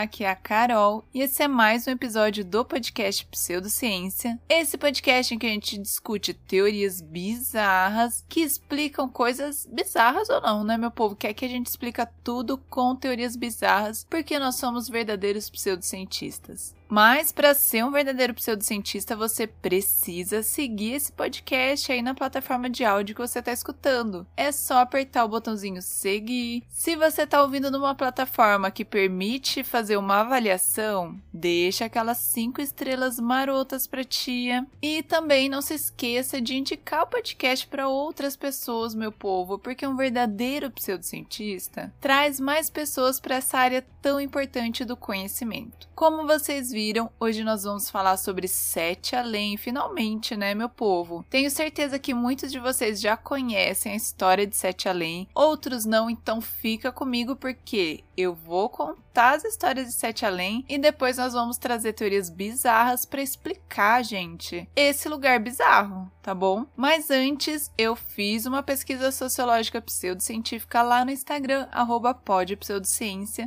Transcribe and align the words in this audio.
Aqui 0.00 0.24
é 0.24 0.30
a 0.30 0.34
Carol 0.34 1.04
e 1.12 1.20
esse 1.20 1.42
é 1.42 1.46
mais 1.46 1.86
um 1.86 1.90
episódio 1.90 2.42
do 2.42 2.64
podcast 2.64 3.26
Pseudociência. 3.26 4.40
Esse 4.48 4.78
podcast 4.78 5.34
em 5.34 5.38
que 5.38 5.44
a 5.44 5.50
gente 5.50 5.76
discute 5.76 6.32
teorias 6.32 7.02
bizarras 7.02 8.24
que 8.26 8.40
explicam 8.40 9.10
coisas 9.10 9.68
bizarras 9.70 10.30
ou 10.30 10.40
não, 10.40 10.64
né, 10.64 10.78
meu 10.78 10.90
povo? 10.90 11.14
Que 11.14 11.26
a 11.26 11.48
gente 11.48 11.66
explica 11.66 12.10
tudo 12.24 12.56
com 12.56 12.96
teorias 12.96 13.36
bizarras 13.36 14.06
porque 14.08 14.38
nós 14.38 14.54
somos 14.54 14.88
verdadeiros 14.88 15.50
pseudocientistas. 15.50 16.74
Mas 16.90 17.30
para 17.30 17.54
ser 17.54 17.84
um 17.84 17.92
verdadeiro 17.92 18.34
pseudocientista, 18.34 19.14
você 19.14 19.46
precisa 19.46 20.42
seguir 20.42 20.94
esse 20.94 21.12
podcast 21.12 21.92
aí 21.92 22.02
na 22.02 22.16
plataforma 22.16 22.68
de 22.68 22.84
áudio 22.84 23.14
que 23.14 23.20
você 23.20 23.38
está 23.38 23.52
escutando. 23.52 24.26
É 24.36 24.50
só 24.50 24.78
apertar 24.78 25.24
o 25.24 25.28
botãozinho 25.28 25.80
seguir. 25.80 26.64
Se 26.68 26.96
você 26.96 27.22
está 27.22 27.42
ouvindo 27.42 27.70
numa 27.70 27.94
plataforma 27.94 28.72
que 28.72 28.84
permite 28.84 29.62
fazer 29.62 29.96
uma 29.96 30.22
avaliação, 30.22 31.14
deixa 31.32 31.84
aquelas 31.84 32.18
cinco 32.18 32.60
estrelas 32.60 33.20
marotas 33.20 33.86
para 33.86 34.02
tia. 34.02 34.66
E 34.82 35.04
também 35.04 35.48
não 35.48 35.62
se 35.62 35.74
esqueça 35.74 36.40
de 36.40 36.56
indicar 36.56 37.04
o 37.04 37.06
podcast 37.06 37.68
para 37.68 37.86
outras 37.86 38.34
pessoas, 38.34 38.96
meu 38.96 39.12
povo, 39.12 39.60
porque 39.60 39.86
um 39.86 39.96
verdadeiro 39.96 40.72
pseudocientista 40.72 41.92
traz 42.00 42.40
mais 42.40 42.68
pessoas 42.68 43.20
para 43.20 43.36
essa 43.36 43.58
área 43.58 43.86
tão 44.02 44.20
importante 44.20 44.84
do 44.84 44.96
conhecimento. 44.96 45.88
Como 45.94 46.26
vocês 46.26 46.70
viram, 46.70 46.79
hoje 47.18 47.44
nós 47.44 47.64
vamos 47.64 47.90
falar 47.90 48.16
sobre 48.16 48.48
Sete 48.48 49.14
Além, 49.14 49.56
finalmente, 49.56 50.36
né, 50.36 50.54
meu 50.54 50.68
povo? 50.68 51.24
Tenho 51.28 51.50
certeza 51.50 51.98
que 51.98 52.14
muitos 52.14 52.50
de 52.50 52.58
vocês 52.58 53.00
já 53.00 53.16
conhecem 53.16 53.92
a 53.92 53.96
história 53.96 54.46
de 54.46 54.56
Sete 54.56 54.88
Além, 54.88 55.28
outros 55.34 55.84
não, 55.84 56.08
então 56.08 56.40
fica 56.40 56.90
comigo 56.90 57.36
porque 57.36 58.02
eu 58.16 58.34
vou 58.34 58.68
contar 58.68 59.36
as 59.36 59.44
histórias 59.44 59.88
de 59.88 59.94
Sete 59.94 60.24
Além 60.24 60.64
e 60.68 60.78
depois 60.78 61.16
nós 61.16 61.32
vamos 61.32 61.58
trazer 61.58 61.92
teorias 61.92 62.30
bizarras 62.30 63.04
para 63.04 63.22
explicar, 63.22 64.02
gente, 64.04 64.68
esse 64.74 65.08
lugar 65.08 65.38
bizarro, 65.40 66.10
tá 66.22 66.34
bom? 66.34 66.66
Mas 66.76 67.10
antes, 67.10 67.70
eu 67.76 67.96
fiz 67.96 68.46
uma 68.46 68.62
pesquisa 68.62 69.10
sociológica 69.10 69.80
pseudocientífica 69.80 70.82
lá 70.82 71.04
no 71.04 71.10
Instagram, 71.10 71.66
arroba 71.70 72.18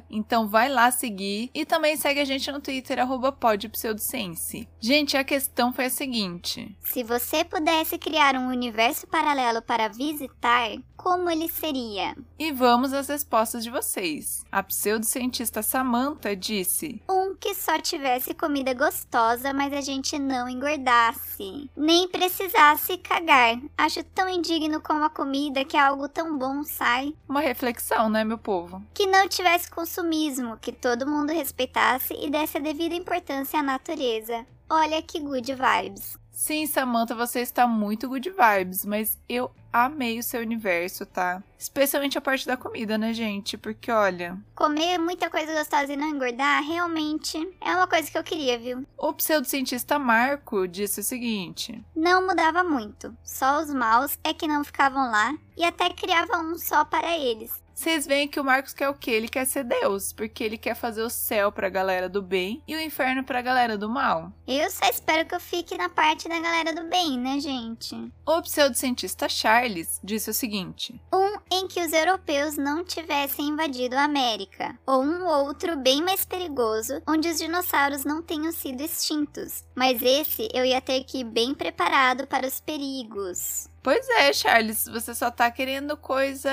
então 0.10 0.48
vai 0.48 0.70
lá 0.70 0.92
seguir 0.92 1.50
e 1.54 1.66
também 1.66 1.96
segue 1.96 2.20
a 2.20 2.26
gente 2.26 2.52
no 2.52 2.60
Twitter, 2.60 3.00
podpseudociência. 3.32 4.68
Gente, 4.80 5.16
a 5.16 5.24
questão 5.24 5.72
foi 5.72 5.86
a 5.86 5.90
seguinte: 5.90 6.78
Se 6.84 7.04
você 7.04 7.44
pudesse 7.44 7.98
criar 7.98 8.36
um 8.36 8.50
universo 8.50 9.08
paralelo 9.08 9.62
para 9.62 9.88
visitar, 9.88 10.72
como 10.96 11.30
ele 11.30 11.50
seria? 11.50 12.16
E 12.38 12.52
vamos 12.52 12.94
às 12.94 13.08
respostas 13.08 13.64
de 13.64 13.70
vocês. 13.70 14.46
A 14.52 14.62
pseudocientista 14.62 15.62
Samantha 15.62 16.36
disse: 16.36 17.02
Um 17.10 17.36
que 17.36 17.54
só 17.54 17.80
tivesse 17.80 18.34
comida 18.34 18.74
gostosa, 18.74 19.54
mas 19.54 19.74
a 19.74 19.82
gente 19.82 20.18
não 20.20 20.48
engordasse. 20.48 21.70
Nem 21.76 22.08
precisasse 22.08 22.98
cagar. 22.98 23.60
Acho 23.78 24.04
tão 24.04 24.30
indigno 24.30 24.82
como 24.82 25.04
a 25.04 25.10
comida 25.10 25.66
que 25.66 25.78
algo 25.78 26.08
tão 26.08 26.38
bom 26.38 26.64
sai. 26.64 27.14
Uma 27.28 27.42
reflexão, 27.42 28.10
né, 28.10 28.24
meu 28.24 28.38
povo? 28.38 28.82
Que 28.94 29.08
não 29.08 29.28
tivesse 29.28 29.70
consumismo, 29.70 30.58
que 30.58 30.72
todo 30.72 31.08
mundo 31.08 31.34
respeitasse 31.34 32.14
e 32.14 32.30
desse 32.30 32.58
a 32.58 32.62
devida 32.62 32.96
importância 32.96 33.13
à 33.54 33.64
natureza. 33.64 34.46
Olha 34.70 35.02
que 35.02 35.20
good 35.20 35.54
vibes. 35.54 36.18
Sim, 36.32 36.66
Samantha, 36.66 37.14
você 37.14 37.42
está 37.42 37.68
muito 37.68 38.10
good 38.10 38.32
vibes, 38.32 38.86
mas 38.86 39.20
eu 39.30 39.52
amei 39.72 40.18
o 40.18 40.24
seu 40.24 40.42
universo, 40.42 41.06
tá? 41.06 41.44
Especialmente 41.60 42.18
a 42.18 42.22
parte 42.22 42.48
da 42.48 42.58
comida, 42.58 42.98
né, 42.98 43.14
gente? 43.14 43.56
Porque 43.56 43.92
olha. 43.92 44.38
Comer 44.56 44.98
muita 44.98 45.30
coisa 45.30 45.54
gostosa 45.54 45.94
e 45.94 45.96
não 45.96 46.10
engordar 46.10 46.64
realmente 46.64 47.38
é 47.62 47.76
uma 47.76 47.88
coisa 47.88 48.10
que 48.10 48.18
eu 48.18 48.24
queria, 48.24 48.58
viu? 48.58 48.84
O 48.98 49.14
pseudocientista 49.14 50.00
Marco 50.00 50.68
disse 50.68 51.02
o 51.02 51.04
seguinte: 51.04 51.86
Não 51.96 52.26
mudava 52.26 52.64
muito, 52.64 53.16
só 53.24 53.62
os 53.62 53.72
maus 53.72 54.18
é 54.24 54.34
que 54.34 54.48
não 54.48 54.64
ficavam 54.64 55.12
lá 55.12 55.38
e 55.56 55.64
até 55.64 55.90
criava 55.92 56.40
um 56.40 56.58
só 56.58 56.84
para 56.84 57.16
eles. 57.16 57.63
Vocês 57.84 58.08
veem 58.08 58.30
que 58.30 58.40
o 58.40 58.46
Marcos 58.46 58.74
quer 58.74 58.88
o 58.88 58.94
quê? 58.94 59.12
Ele 59.12 59.28
quer 59.28 59.46
ser 59.46 59.66
Deus, 59.66 60.14
porque 60.14 60.42
ele 60.42 60.58
quer 60.58 60.74
fazer 60.74 61.02
o 61.02 61.10
céu 61.10 61.52
pra 61.52 61.68
galera 61.68 62.08
do 62.08 62.22
bem 62.22 62.64
e 62.66 62.74
o 62.78 62.80
inferno 62.80 63.26
pra 63.26 63.42
galera 63.42 63.78
do 63.78 63.90
mal. 63.90 64.32
Eu 64.48 64.72
só 64.72 64.90
espero 64.90 65.28
que 65.28 65.36
eu 65.36 65.40
fique 65.42 65.78
na 65.78 65.90
parte 65.90 66.30
da 66.30 66.40
galera 66.40 66.74
do 66.74 66.88
bem, 66.88 67.20
né, 67.20 67.42
gente? 67.42 67.94
O 68.26 68.42
pseudocientista 68.42 69.28
Charles 69.28 70.00
disse 70.02 70.30
o 70.30 70.34
seguinte: 70.34 70.98
Um 71.14 71.38
em 71.52 71.68
que 71.68 71.82
os 71.82 71.92
europeus 71.92 72.56
não 72.56 72.86
tivessem 72.86 73.50
invadido 73.50 73.98
a 73.98 74.06
América, 74.06 74.80
ou 74.88 75.04
um 75.04 75.26
outro 75.26 75.76
bem 75.76 76.02
mais 76.02 76.24
perigoso, 76.24 77.02
onde 77.06 77.28
os 77.28 77.38
dinossauros 77.38 78.06
não 78.06 78.22
tenham 78.22 78.54
sido 78.54 78.80
extintos. 78.80 79.66
Mas 79.76 80.02
esse 80.02 80.48
eu 80.54 80.64
ia 80.64 80.80
ter 80.80 81.04
que 81.04 81.18
ir 81.18 81.26
bem 81.26 81.54
preparado 81.54 82.28
para 82.28 82.48
os 82.48 82.62
perigos. 82.62 83.68
Pois 83.84 84.08
é, 84.10 84.32
Charles, 84.32 84.88
você 84.88 85.14
só 85.14 85.30
tá 85.30 85.52
querendo 85.52 85.98
coisa 85.98 86.50